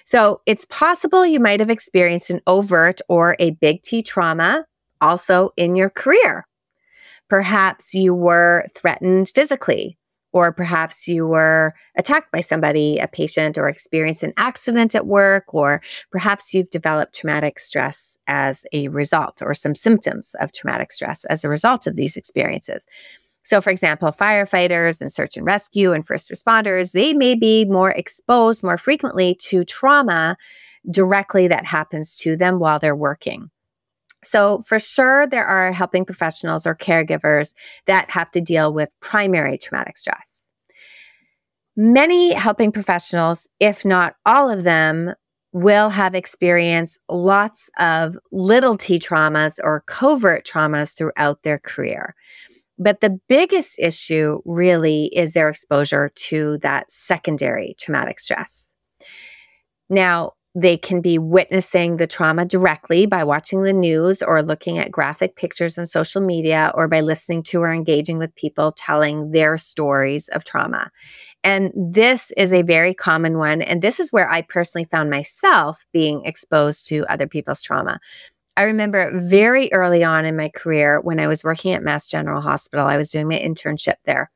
So 0.05 0.41
it's 0.45 0.65
possible 0.69 1.25
you 1.25 1.39
might 1.39 1.62
have 1.62 1.71
experienced 1.71 2.29
an 2.29 2.41
overt 2.45 3.01
or 3.09 3.36
a 3.39 3.51
big 3.51 3.81
T 3.81 4.03
trauma 4.03 4.65
also 5.04 5.52
in 5.58 5.76
your 5.76 5.89
career. 5.89 6.48
Perhaps 7.30 7.94
you 7.94 8.13
were 8.13 8.66
threatened 8.76 9.30
physically, 9.36 9.98
or 10.32 10.52
perhaps 10.52 11.08
you 11.08 11.28
were 11.28 11.74
attacked 11.98 12.32
by 12.32 12.39
somebody, 12.39 12.98
a 12.98 13.08
patient, 13.08 13.58
or 13.58 13.68
experienced 13.68 14.24
an 14.24 14.34
accident 14.38 14.96
at 14.96 15.06
work, 15.06 15.54
or 15.54 15.82
perhaps 16.12 16.54
you've 16.54 16.70
developed 16.70 17.13
traumatic 17.16 17.60
stress 17.60 18.18
as 18.28 18.66
a 18.72 18.88
result, 18.88 19.42
or 19.42 19.54
some 19.54 19.76
symptoms 19.76 20.36
of 20.39 20.52
traumatic 20.52 20.92
stress 20.92 21.26
as 21.26 21.44
a 21.44 21.50
result 21.50 21.86
of 21.86 21.96
these 21.96 22.18
experiences. 22.18 22.86
So, 23.44 23.60
for 23.62 23.72
example, 23.72 24.10
firefighters 24.12 25.02
and 25.02 25.12
search 25.12 25.36
and 25.36 25.46
rescue 25.46 25.92
and 25.92 26.08
first 26.08 26.32
responders, 26.32 26.94
they 26.94 27.13
may 27.13 27.36
be 27.36 27.66
more 27.66 27.92
exposed 27.92 28.63
more 28.63 28.78
frequently 28.78 29.36
to 29.50 29.66
trauma 29.66 30.38
directly 30.89 31.48
that 31.48 31.66
happens 31.66 32.16
to 32.18 32.38
them 32.38 32.60
while 32.60 32.80
they're 32.80 32.96
working. 32.96 33.50
So, 34.23 34.59
for 34.59 34.79
sure, 34.79 35.27
there 35.27 35.45
are 35.45 35.71
helping 35.71 36.05
professionals 36.05 36.65
or 36.65 36.75
caregivers 36.75 37.53
that 37.88 38.09
have 38.12 38.31
to 38.31 38.41
deal 38.41 38.73
with 38.73 38.89
primary 39.01 39.57
traumatic 39.57 39.97
stress. 39.97 40.51
Many 41.75 42.33
helping 42.33 42.71
professionals, 42.71 43.47
if 43.59 43.83
not 43.83 44.15
all 44.25 44.49
of 44.49 44.63
them, 44.63 45.13
will 45.53 45.89
have 45.89 46.15
experienced 46.15 46.99
lots 47.09 47.69
of 47.79 48.17
little 48.31 48.77
t 48.77 48.99
traumas 48.99 49.59
or 49.63 49.83
covert 49.88 50.45
traumas 50.45 50.97
throughout 50.97 51.43
their 51.43 51.59
career. 51.59 52.15
But 52.79 53.01
the 53.01 53.19
biggest 53.29 53.79
issue 53.79 54.41
really 54.45 55.05
is 55.15 55.33
their 55.33 55.49
exposure 55.49 56.12
to 56.15 56.57
that 56.59 56.91
secondary 56.91 57.75
traumatic 57.79 58.19
stress. 58.19 58.73
Now, 59.89 60.33
they 60.56 60.78
can 60.78 61.02
be 61.02 61.18
witnessing 61.18 61.98
the 61.98 62.06
trauma 62.06 62.46
directly 62.46 63.08
by 63.08 63.24
watching 63.24 63.63
the 63.63 63.74
news 63.74 64.22
or 64.22 64.44
looking 64.44 64.78
at 64.78 64.92
graphic 64.92 65.36
pictures 65.36 65.80
on 65.80 65.88
social 65.88 66.22
media 66.22 66.72
or 66.76 66.88
by 66.88 67.02
listening 67.02 67.42
to 67.42 67.60
or 67.60 67.74
engaging 67.74 68.20
with 68.20 68.36
people 68.36 68.72
telling 68.72 69.32
their 69.32 69.58
stories 69.58 70.28
of 70.30 70.44
trauma. 70.44 70.92
And 71.44 71.72
this 71.76 72.32
is 72.38 72.54
a 72.54 72.62
very 72.62 72.94
common 72.94 73.39
one. 73.39 73.63
And 73.63 73.82
this 73.82 74.00
is 74.00 74.12
where 74.12 74.30
I 74.30 74.42
personally 74.42 74.86
found 74.86 75.10
myself 75.10 75.86
being 75.92 76.24
exposed 76.24 76.86
to 76.88 77.06
other 77.12 77.28
people's 77.28 77.63
trauma. 77.63 78.00
I 78.56 78.63
remember 78.63 79.20
very 79.20 79.74
early 79.74 80.04
on 80.04 80.26
in 80.26 80.38
my 80.38 80.50
career 80.50 81.02
when 81.02 81.20
I 81.20 81.26
was 81.26 81.44
working 81.44 81.74
at 81.74 81.82
Mass 81.82 82.08
General 82.08 82.42
Hospital, 82.42 82.86
I 82.86 82.98
was 82.98 83.10
doing 83.10 83.28
my 83.28 83.39
internship 83.39 83.96
there. 84.06 84.30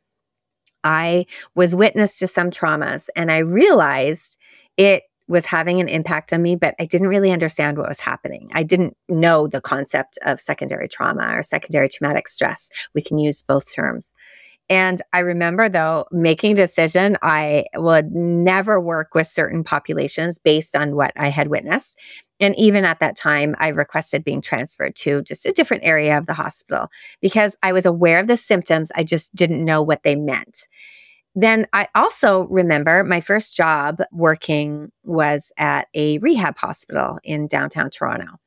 I 0.84 1.28
was 1.54 1.76
witness 1.76 2.18
to 2.20 2.28
some 2.28 2.50
traumas 2.50 3.10
and 3.16 3.32
I 3.32 3.40
realized 3.40 4.40
it 4.78 5.04
was 5.28 5.46
having 5.46 5.80
an 5.80 5.90
impact 5.90 6.32
on 6.32 6.42
me, 6.42 6.56
but 6.56 6.76
I 6.80 6.86
didn't 6.86 7.10
really 7.10 7.32
understand 7.32 7.78
what 7.78 7.90
was 7.90 8.00
happening. 8.00 8.50
I 8.54 8.64
didn't 8.64 8.96
know 9.10 9.48
the 9.48 9.62
concept 9.62 10.18
of 10.26 10.40
secondary 10.40 10.88
trauma 10.88 11.38
or 11.38 11.44
secondary 11.44 11.90
traumatic 11.90 12.28
stress. 12.28 12.70
We 12.94 13.02
can 13.02 13.18
use 13.18 13.42
both 13.42 13.74
terms. 13.74 14.14
And 14.70 15.02
I 15.14 15.20
remember 15.20 15.70
though 15.70 16.06
making 16.12 16.56
decision 16.56 17.18
I 17.22 17.66
would 17.76 18.12
never 18.12 18.80
work 18.82 19.16
with 19.16 19.28
certain 19.28 19.64
populations 19.64 20.40
based 20.40 20.76
on 20.76 20.96
what 20.96 21.14
I 21.16 21.30
had 21.30 21.48
witnessed. 21.48 21.98
And 22.40 22.58
even 22.58 22.86
at 22.86 23.00
that 23.00 23.16
time, 23.16 23.56
I 23.60 23.70
requested 23.70 24.24
being 24.24 24.42
transferred 24.42 24.96
to 24.98 25.24
just 25.24 25.46
a 25.46 25.54
different 25.54 25.86
area 25.86 26.18
of 26.18 26.26
the 26.26 26.34
hospital 26.34 26.90
because 27.22 27.56
I 27.64 27.72
was 27.72 27.86
aware 27.86 28.20
of 28.20 28.28
the 28.28 28.38
symptoms. 28.38 28.92
I 28.96 29.04
just 29.04 29.34
didn't 29.36 29.64
know 29.64 29.82
what 29.82 30.04
they 30.04 30.16
meant. 30.16 30.68
Then 31.40 31.68
I 31.72 31.88
also 31.94 32.48
remember 32.48 33.04
my 33.04 33.22
first 33.22 33.56
job 33.56 34.02
working 34.12 34.92
was 35.04 35.52
at 35.60 35.88
a 35.94 36.18
rehab 36.18 36.58
hospital 36.58 37.20
in 37.24 37.46
downtown 37.46 37.92
Toronto. 37.92 38.40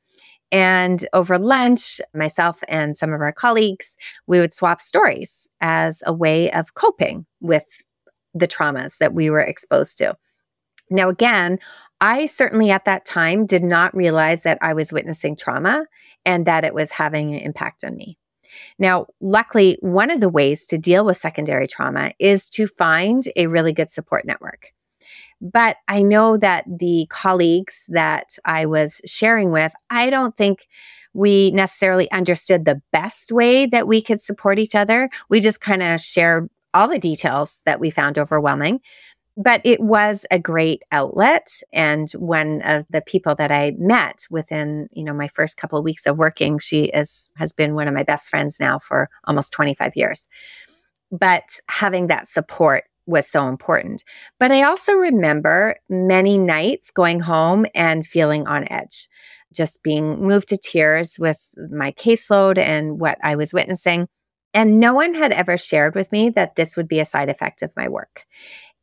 And 0.51 1.07
over 1.13 1.39
lunch, 1.39 2.01
myself 2.13 2.61
and 2.67 2.97
some 2.97 3.13
of 3.13 3.21
our 3.21 3.31
colleagues, 3.31 3.95
we 4.27 4.41
would 4.41 4.53
swap 4.53 4.81
stories 4.81 5.47
as 5.61 6.03
a 6.05 6.11
way 6.11 6.51
of 6.51 6.73
coping 6.73 7.25
with 7.39 7.81
the 8.33 8.45
traumas 8.45 8.97
that 8.97 9.13
we 9.13 9.29
were 9.29 9.39
exposed 9.39 9.97
to. 9.99 10.17
Now, 10.89 11.07
again, 11.07 11.59
I 12.01 12.25
certainly 12.25 12.71
at 12.71 12.83
that 12.83 13.05
time 13.05 13.45
did 13.45 13.63
not 13.63 13.95
realize 13.95 14.43
that 14.43 14.57
I 14.61 14.73
was 14.73 14.91
witnessing 14.91 15.37
trauma 15.37 15.85
and 16.25 16.45
that 16.45 16.65
it 16.65 16.73
was 16.73 16.91
having 16.91 17.33
an 17.33 17.39
impact 17.39 17.85
on 17.85 17.95
me. 17.95 18.17
Now, 18.79 19.07
luckily, 19.19 19.77
one 19.81 20.11
of 20.11 20.19
the 20.19 20.29
ways 20.29 20.65
to 20.67 20.77
deal 20.77 21.05
with 21.05 21.17
secondary 21.17 21.67
trauma 21.67 22.11
is 22.19 22.49
to 22.51 22.67
find 22.67 23.23
a 23.35 23.47
really 23.47 23.73
good 23.73 23.89
support 23.89 24.25
network. 24.25 24.73
But 25.41 25.77
I 25.87 26.03
know 26.03 26.37
that 26.37 26.65
the 26.67 27.07
colleagues 27.09 27.85
that 27.89 28.37
I 28.45 28.67
was 28.67 29.01
sharing 29.05 29.51
with, 29.51 29.73
I 29.89 30.09
don't 30.09 30.37
think 30.37 30.67
we 31.13 31.51
necessarily 31.51 32.09
understood 32.11 32.65
the 32.65 32.81
best 32.91 33.31
way 33.31 33.65
that 33.65 33.87
we 33.87 34.01
could 34.01 34.21
support 34.21 34.59
each 34.59 34.75
other. 34.75 35.09
We 35.29 35.39
just 35.41 35.59
kind 35.59 35.81
of 35.83 35.99
shared 35.99 36.49
all 36.73 36.87
the 36.87 36.99
details 36.99 37.61
that 37.65 37.79
we 37.79 37.89
found 37.89 38.17
overwhelming 38.17 38.79
but 39.41 39.61
it 39.63 39.79
was 39.79 40.25
a 40.29 40.37
great 40.37 40.83
outlet. 40.91 41.63
And 41.73 42.11
one 42.11 42.61
of 42.61 42.85
the 42.89 43.01
people 43.01 43.33
that 43.35 43.51
i 43.51 43.73
met 43.77 44.25
within 44.29 44.87
you 44.91 45.03
know 45.03 45.13
my 45.13 45.27
first 45.27 45.57
couple 45.57 45.79
of 45.79 45.85
weeks 45.85 46.05
of 46.05 46.17
working 46.17 46.59
she 46.59 46.85
is 46.85 47.29
has 47.35 47.51
been 47.53 47.73
one 47.73 47.87
of 47.87 47.93
my 47.93 48.03
best 48.03 48.29
friends 48.29 48.59
now 48.59 48.77
for 48.77 49.09
almost 49.25 49.51
25 49.53 49.93
years. 49.95 50.27
But 51.11 51.59
having 51.67 52.07
that 52.07 52.27
support 52.27 52.83
was 53.07 53.27
so 53.27 53.47
important. 53.47 54.03
But 54.39 54.51
i 54.51 54.63
also 54.63 54.93
remember 54.93 55.75
many 55.89 56.37
nights 56.37 56.91
going 56.91 57.21
home 57.21 57.65
and 57.73 58.05
feeling 58.05 58.47
on 58.47 58.71
edge 58.71 59.09
just 59.53 59.83
being 59.83 60.21
moved 60.21 60.47
to 60.47 60.57
tears 60.57 61.17
with 61.19 61.49
my 61.69 61.91
caseload 61.93 62.57
and 62.57 62.99
what 62.99 63.17
i 63.23 63.35
was 63.35 63.53
witnessing. 63.53 64.07
And 64.53 64.81
no 64.81 64.93
one 64.93 65.13
had 65.13 65.31
ever 65.31 65.57
shared 65.57 65.95
with 65.95 66.11
me 66.11 66.29
that 66.31 66.57
this 66.57 66.75
would 66.75 66.89
be 66.89 66.99
a 66.99 67.05
side 67.05 67.29
effect 67.29 67.61
of 67.61 67.71
my 67.77 67.87
work 67.87 68.25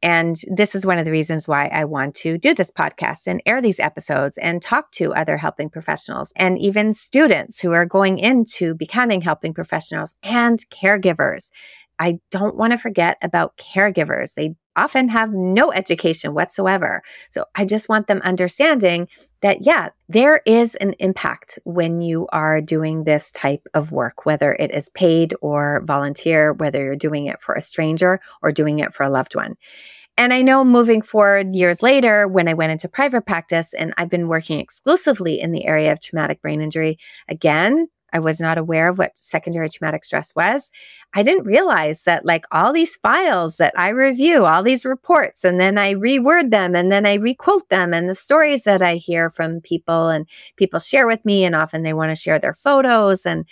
and 0.02 0.36
this 0.48 0.74
is 0.74 0.86
one 0.86 0.98
of 0.98 1.04
the 1.04 1.10
reasons 1.10 1.48
why 1.48 1.66
I 1.66 1.84
want 1.84 2.14
to 2.16 2.38
do 2.38 2.54
this 2.54 2.70
podcast 2.70 3.26
and 3.26 3.42
air 3.46 3.60
these 3.60 3.80
episodes 3.80 4.38
and 4.38 4.62
talk 4.62 4.92
to 4.92 5.12
other 5.14 5.36
helping 5.36 5.70
professionals 5.70 6.32
and 6.36 6.58
even 6.58 6.94
students 6.94 7.60
who 7.60 7.72
are 7.72 7.86
going 7.86 8.18
into 8.18 8.74
becoming 8.74 9.20
helping 9.20 9.52
professionals 9.54 10.14
and 10.22 10.64
caregivers. 10.70 11.50
I 11.98 12.20
don't 12.30 12.56
want 12.56 12.72
to 12.72 12.78
forget 12.78 13.18
about 13.22 13.56
caregivers. 13.56 14.34
They 14.34 14.54
often 14.76 15.08
have 15.08 15.32
no 15.32 15.72
education 15.72 16.34
whatsoever. 16.34 17.02
So 17.30 17.44
I 17.56 17.64
just 17.64 17.88
want 17.88 18.06
them 18.06 18.20
understanding 18.22 19.08
that, 19.42 19.58
yeah, 19.62 19.88
there 20.08 20.40
is 20.46 20.76
an 20.76 20.94
impact 21.00 21.58
when 21.64 22.00
you 22.00 22.28
are 22.32 22.60
doing 22.60 23.04
this 23.04 23.32
type 23.32 23.66
of 23.74 23.90
work, 23.90 24.24
whether 24.24 24.52
it 24.52 24.72
is 24.72 24.88
paid 24.90 25.34
or 25.40 25.82
volunteer, 25.84 26.52
whether 26.52 26.82
you're 26.82 26.96
doing 26.96 27.26
it 27.26 27.40
for 27.40 27.54
a 27.54 27.60
stranger 27.60 28.20
or 28.42 28.52
doing 28.52 28.78
it 28.78 28.92
for 28.92 29.02
a 29.02 29.10
loved 29.10 29.34
one. 29.34 29.56
And 30.16 30.32
I 30.32 30.42
know 30.42 30.64
moving 30.64 31.00
forward 31.00 31.54
years 31.54 31.80
later, 31.80 32.26
when 32.26 32.48
I 32.48 32.54
went 32.54 32.72
into 32.72 32.88
private 32.88 33.24
practice 33.24 33.72
and 33.72 33.94
I've 33.96 34.10
been 34.10 34.26
working 34.26 34.58
exclusively 34.58 35.40
in 35.40 35.52
the 35.52 35.64
area 35.64 35.92
of 35.92 36.00
traumatic 36.00 36.42
brain 36.42 36.60
injury, 36.60 36.98
again, 37.28 37.88
I 38.12 38.18
was 38.18 38.40
not 38.40 38.58
aware 38.58 38.88
of 38.88 38.98
what 38.98 39.18
secondary 39.18 39.68
traumatic 39.68 40.04
stress 40.04 40.34
was. 40.34 40.70
I 41.14 41.22
didn't 41.22 41.44
realize 41.44 42.04
that, 42.04 42.24
like, 42.24 42.46
all 42.50 42.72
these 42.72 42.96
files 42.96 43.56
that 43.58 43.74
I 43.76 43.88
review, 43.90 44.46
all 44.46 44.62
these 44.62 44.84
reports, 44.84 45.44
and 45.44 45.60
then 45.60 45.78
I 45.78 45.94
reword 45.94 46.50
them 46.50 46.74
and 46.74 46.90
then 46.90 47.06
I 47.06 47.14
requote 47.14 47.68
them, 47.68 47.92
and 47.92 48.08
the 48.08 48.14
stories 48.14 48.64
that 48.64 48.82
I 48.82 48.96
hear 48.96 49.30
from 49.30 49.60
people 49.60 50.08
and 50.08 50.26
people 50.56 50.80
share 50.80 51.06
with 51.06 51.24
me, 51.24 51.44
and 51.44 51.54
often 51.54 51.82
they 51.82 51.92
want 51.92 52.10
to 52.10 52.20
share 52.20 52.38
their 52.38 52.54
photos 52.54 53.26
and 53.26 53.44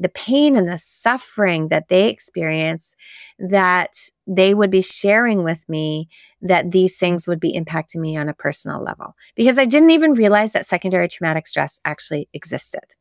the 0.00 0.08
pain 0.08 0.56
and 0.56 0.68
the 0.68 0.78
suffering 0.78 1.68
that 1.68 1.88
they 1.88 2.08
experience 2.08 2.96
that 3.38 4.10
they 4.26 4.54
would 4.54 4.70
be 4.70 4.80
sharing 4.80 5.44
with 5.44 5.68
me 5.68 6.08
that 6.42 6.72
these 6.72 6.96
things 6.96 7.26
would 7.26 7.40
be 7.40 7.56
impacting 7.56 8.00
me 8.00 8.16
on 8.16 8.28
a 8.28 8.34
personal 8.34 8.82
level 8.82 9.14
because 9.36 9.56
I 9.56 9.64
didn't 9.64 9.90
even 9.90 10.14
realize 10.14 10.52
that 10.52 10.66
secondary 10.66 11.08
traumatic 11.08 11.46
stress 11.46 11.80
actually 11.84 12.28
existed. 12.32 12.94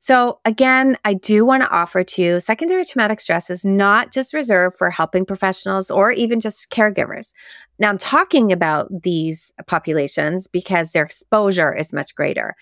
So, 0.00 0.38
again, 0.44 0.96
I 1.04 1.14
do 1.14 1.44
want 1.44 1.64
to 1.64 1.70
offer 1.70 2.04
to 2.04 2.22
you 2.22 2.40
secondary 2.40 2.84
traumatic 2.84 3.20
stress 3.20 3.50
is 3.50 3.64
not 3.64 4.12
just 4.12 4.32
reserved 4.32 4.76
for 4.76 4.90
helping 4.90 5.26
professionals 5.26 5.90
or 5.90 6.12
even 6.12 6.38
just 6.38 6.70
caregivers. 6.70 7.32
Now, 7.78 7.88
I'm 7.88 7.98
talking 7.98 8.52
about 8.52 8.88
these 9.02 9.52
populations 9.66 10.46
because 10.46 10.92
their 10.92 11.04
exposure 11.04 11.74
is 11.74 11.92
much 11.92 12.14
greater. 12.14 12.54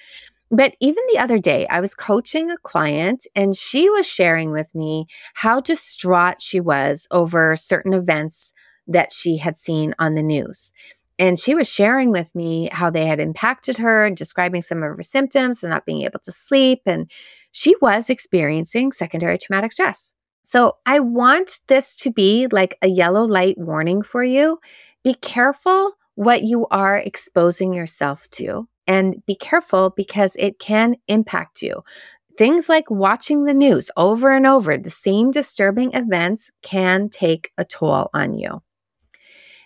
But 0.50 0.76
even 0.80 1.02
the 1.12 1.18
other 1.18 1.38
day, 1.38 1.66
I 1.68 1.80
was 1.80 1.94
coaching 1.94 2.50
a 2.50 2.58
client 2.58 3.26
and 3.34 3.54
she 3.56 3.90
was 3.90 4.06
sharing 4.06 4.52
with 4.52 4.72
me 4.74 5.06
how 5.34 5.60
distraught 5.60 6.40
she 6.40 6.60
was 6.60 7.06
over 7.10 7.56
certain 7.56 7.92
events 7.92 8.52
that 8.86 9.12
she 9.12 9.36
had 9.38 9.56
seen 9.56 9.94
on 9.98 10.14
the 10.14 10.22
news. 10.22 10.72
And 11.18 11.38
she 11.38 11.54
was 11.54 11.72
sharing 11.72 12.10
with 12.10 12.34
me 12.34 12.68
how 12.72 12.90
they 12.90 13.06
had 13.06 13.20
impacted 13.20 13.78
her 13.78 14.04
and 14.04 14.16
describing 14.16 14.62
some 14.62 14.82
of 14.82 14.96
her 14.96 15.02
symptoms 15.02 15.62
and 15.62 15.70
not 15.70 15.86
being 15.86 16.02
able 16.02 16.20
to 16.20 16.32
sleep. 16.32 16.82
And 16.84 17.10
she 17.52 17.74
was 17.80 18.10
experiencing 18.10 18.92
secondary 18.92 19.38
traumatic 19.38 19.72
stress. 19.72 20.14
So 20.42 20.76
I 20.84 21.00
want 21.00 21.62
this 21.68 21.96
to 21.96 22.10
be 22.12 22.46
like 22.52 22.76
a 22.82 22.86
yellow 22.86 23.24
light 23.24 23.56
warning 23.58 24.02
for 24.02 24.22
you. 24.22 24.60
Be 25.02 25.14
careful 25.14 25.92
what 26.14 26.42
you 26.44 26.66
are 26.68 26.98
exposing 26.98 27.72
yourself 27.72 28.28
to 28.32 28.68
and 28.86 29.24
be 29.26 29.34
careful 29.34 29.90
because 29.90 30.36
it 30.38 30.58
can 30.58 30.96
impact 31.08 31.62
you. 31.62 31.82
Things 32.38 32.68
like 32.68 32.90
watching 32.90 33.44
the 33.44 33.54
news 33.54 33.90
over 33.96 34.30
and 34.30 34.46
over, 34.46 34.76
the 34.76 34.90
same 34.90 35.30
disturbing 35.30 35.92
events 35.94 36.50
can 36.62 37.08
take 37.08 37.50
a 37.56 37.64
toll 37.64 38.10
on 38.12 38.38
you. 38.38 38.62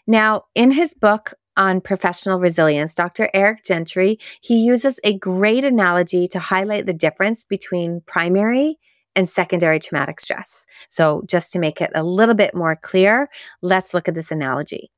Now, 0.06 0.44
in 0.54 0.70
his 0.70 0.94
book 0.94 1.34
on 1.60 1.80
professional 1.80 2.40
resilience, 2.40 2.94
Dr. 2.94 3.30
Eric 3.34 3.64
Gentry, 3.64 4.18
he 4.40 4.64
uses 4.64 4.98
a 5.04 5.18
great 5.18 5.62
analogy 5.62 6.26
to 6.28 6.38
highlight 6.38 6.86
the 6.86 6.94
difference 6.94 7.44
between 7.44 8.00
primary 8.06 8.78
and 9.14 9.28
secondary 9.28 9.78
traumatic 9.78 10.20
stress. 10.20 10.66
So, 10.88 11.22
just 11.26 11.52
to 11.52 11.58
make 11.58 11.80
it 11.80 11.90
a 11.94 12.02
little 12.02 12.34
bit 12.34 12.54
more 12.54 12.76
clear, 12.76 13.28
let's 13.60 13.92
look 13.92 14.08
at 14.08 14.14
this 14.14 14.30
analogy. 14.30 14.90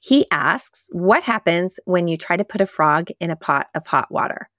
He 0.00 0.26
asks, 0.30 0.88
What 0.90 1.22
happens 1.22 1.78
when 1.84 2.08
you 2.08 2.16
try 2.16 2.36
to 2.36 2.44
put 2.44 2.60
a 2.60 2.66
frog 2.66 3.10
in 3.20 3.30
a 3.30 3.36
pot 3.36 3.68
of 3.74 3.86
hot 3.86 4.10
water? 4.10 4.50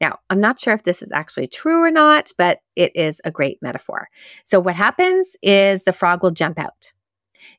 Now, 0.00 0.18
I'm 0.30 0.40
not 0.40 0.60
sure 0.60 0.74
if 0.74 0.84
this 0.84 1.02
is 1.02 1.12
actually 1.12 1.48
true 1.48 1.82
or 1.82 1.90
not, 1.90 2.32
but 2.38 2.60
it 2.76 2.94
is 2.94 3.20
a 3.24 3.30
great 3.30 3.58
metaphor. 3.62 4.08
So, 4.44 4.60
what 4.60 4.76
happens 4.76 5.36
is 5.42 5.82
the 5.82 5.92
frog 5.92 6.22
will 6.22 6.30
jump 6.30 6.58
out. 6.58 6.92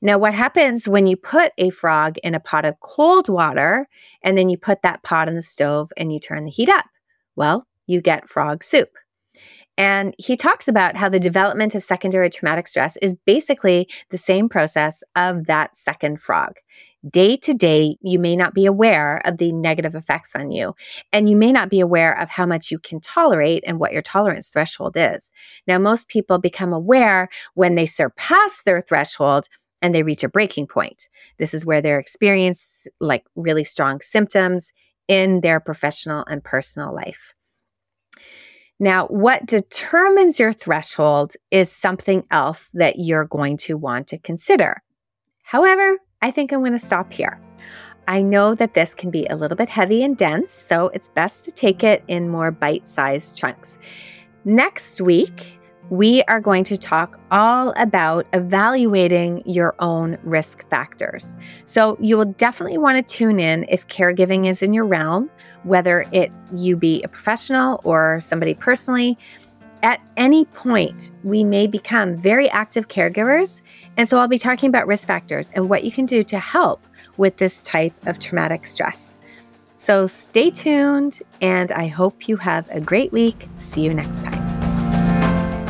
Now, 0.01 0.17
what 0.17 0.33
happens 0.33 0.87
when 0.87 1.07
you 1.07 1.15
put 1.15 1.51
a 1.57 1.69
frog 1.69 2.17
in 2.23 2.35
a 2.35 2.39
pot 2.39 2.65
of 2.65 2.79
cold 2.79 3.29
water 3.29 3.87
and 4.21 4.37
then 4.37 4.49
you 4.49 4.57
put 4.57 4.81
that 4.81 5.03
pot 5.03 5.27
on 5.27 5.35
the 5.35 5.41
stove 5.41 5.91
and 5.97 6.11
you 6.11 6.19
turn 6.19 6.45
the 6.45 6.51
heat 6.51 6.69
up? 6.69 6.85
Well, 7.35 7.67
you 7.87 8.01
get 8.01 8.29
frog 8.29 8.63
soup. 8.63 8.89
And 9.77 10.13
he 10.17 10.35
talks 10.35 10.67
about 10.67 10.97
how 10.97 11.07
the 11.07 11.21
development 11.21 11.73
of 11.73 11.85
secondary 11.85 12.29
traumatic 12.29 12.67
stress 12.67 12.97
is 12.97 13.15
basically 13.25 13.87
the 14.09 14.17
same 14.17 14.49
process 14.49 15.03
of 15.15 15.45
that 15.45 15.77
second 15.77 16.19
frog. 16.19 16.55
Day 17.09 17.37
to 17.37 17.53
day, 17.53 17.95
you 18.01 18.19
may 18.19 18.35
not 18.35 18.53
be 18.53 18.65
aware 18.65 19.21
of 19.23 19.37
the 19.37 19.53
negative 19.53 19.95
effects 19.95 20.35
on 20.35 20.51
you, 20.51 20.75
and 21.13 21.29
you 21.29 21.37
may 21.37 21.53
not 21.53 21.69
be 21.69 21.79
aware 21.79 22.19
of 22.19 22.29
how 22.29 22.45
much 22.45 22.71
you 22.71 22.77
can 22.77 22.99
tolerate 22.99 23.63
and 23.65 23.79
what 23.79 23.93
your 23.93 24.01
tolerance 24.01 24.49
threshold 24.49 24.97
is. 24.97 25.31
Now, 25.65 25.79
most 25.79 26.09
people 26.09 26.39
become 26.39 26.73
aware 26.73 27.29
when 27.53 27.75
they 27.75 27.85
surpass 27.85 28.63
their 28.63 28.81
threshold 28.81 29.47
and 29.81 29.93
they 29.93 30.03
reach 30.03 30.23
a 30.23 30.29
breaking 30.29 30.67
point. 30.67 31.09
This 31.37 31.53
is 31.53 31.65
where 31.65 31.81
they're 31.81 31.99
experience 31.99 32.85
like 32.99 33.25
really 33.35 33.63
strong 33.63 34.01
symptoms 34.01 34.71
in 35.07 35.41
their 35.41 35.59
professional 35.59 36.23
and 36.27 36.43
personal 36.43 36.93
life. 36.93 37.33
Now, 38.79 39.07
what 39.07 39.45
determines 39.45 40.39
your 40.39 40.53
threshold 40.53 41.33
is 41.51 41.69
something 41.69 42.23
else 42.31 42.69
that 42.73 42.97
you're 42.97 43.25
going 43.25 43.57
to 43.57 43.77
want 43.77 44.07
to 44.07 44.17
consider. 44.17 44.81
However, 45.43 45.97
I 46.21 46.31
think 46.31 46.53
I'm 46.53 46.59
going 46.59 46.71
to 46.71 46.79
stop 46.79 47.11
here. 47.11 47.41
I 48.07 48.21
know 48.21 48.55
that 48.55 48.73
this 48.73 48.95
can 48.95 49.11
be 49.11 49.25
a 49.25 49.35
little 49.35 49.57
bit 49.57 49.69
heavy 49.69 50.03
and 50.03 50.17
dense, 50.17 50.51
so 50.51 50.87
it's 50.89 51.09
best 51.09 51.45
to 51.45 51.51
take 51.51 51.83
it 51.83 52.03
in 52.07 52.29
more 52.29 52.51
bite 52.51 52.87
sized 52.87 53.37
chunks. 53.37 53.77
Next 54.45 55.01
week, 55.01 55.58
we 55.89 56.23
are 56.23 56.39
going 56.39 56.63
to 56.65 56.78
talk 56.78 57.19
all 57.32 57.73
about 57.78 58.25
evaluating 58.34 59.41
your 59.45 59.75
own 59.80 60.17
risk 60.23 60.67
factors. 60.69 61.36
So 61.65 61.97
you 61.99 62.17
will 62.17 62.25
definitely 62.25 62.78
want 62.78 63.06
to 63.06 63.15
tune 63.15 63.39
in 63.39 63.65
if 63.69 63.88
caregiving 63.88 64.47
is 64.47 64.62
in 64.62 64.73
your 64.73 64.86
realm, 64.86 65.30
whether 65.63 66.06
it 66.12 66.32
you 66.56 66.75
be 66.75 67.02
a 67.04 67.08
professional 67.08 67.82
or 67.84 68.19
somebody 68.21 68.54
personally. 68.54 69.17
At 69.82 70.02
any 70.17 70.45
point, 70.45 71.12
we 71.23 71.43
may 71.43 71.65
become 71.65 72.17
very 72.17 72.49
active 72.49 72.89
caregivers. 72.89 73.62
And 73.95 74.10
so 74.10 74.19
I'll 74.19 74.28
be 74.28 74.38
talking 74.38 74.67
about 74.67 74.88
risk 74.88 75.08
factors 75.08 75.49
and 75.56 75.69
what 75.69 75.86
you 75.86 75.91
can 75.91 76.06
do 76.06 76.21
to 76.23 76.38
help 76.38 76.86
with 77.17 77.38
this 77.38 77.62
type 77.62 77.93
of 78.06 78.19
traumatic 78.19 78.67
stress. 78.67 79.17
So 79.78 80.08
stay 80.08 80.49
tuned, 80.49 81.21
and 81.39 81.71
I 81.71 81.88
hope 81.88 82.28
you 82.28 82.36
have 82.36 82.69
a 82.69 82.82
great 82.82 83.13
week. 83.13 83.47
See 83.60 83.82
you 83.82 83.93
next 83.93 84.21
time. 84.25 84.38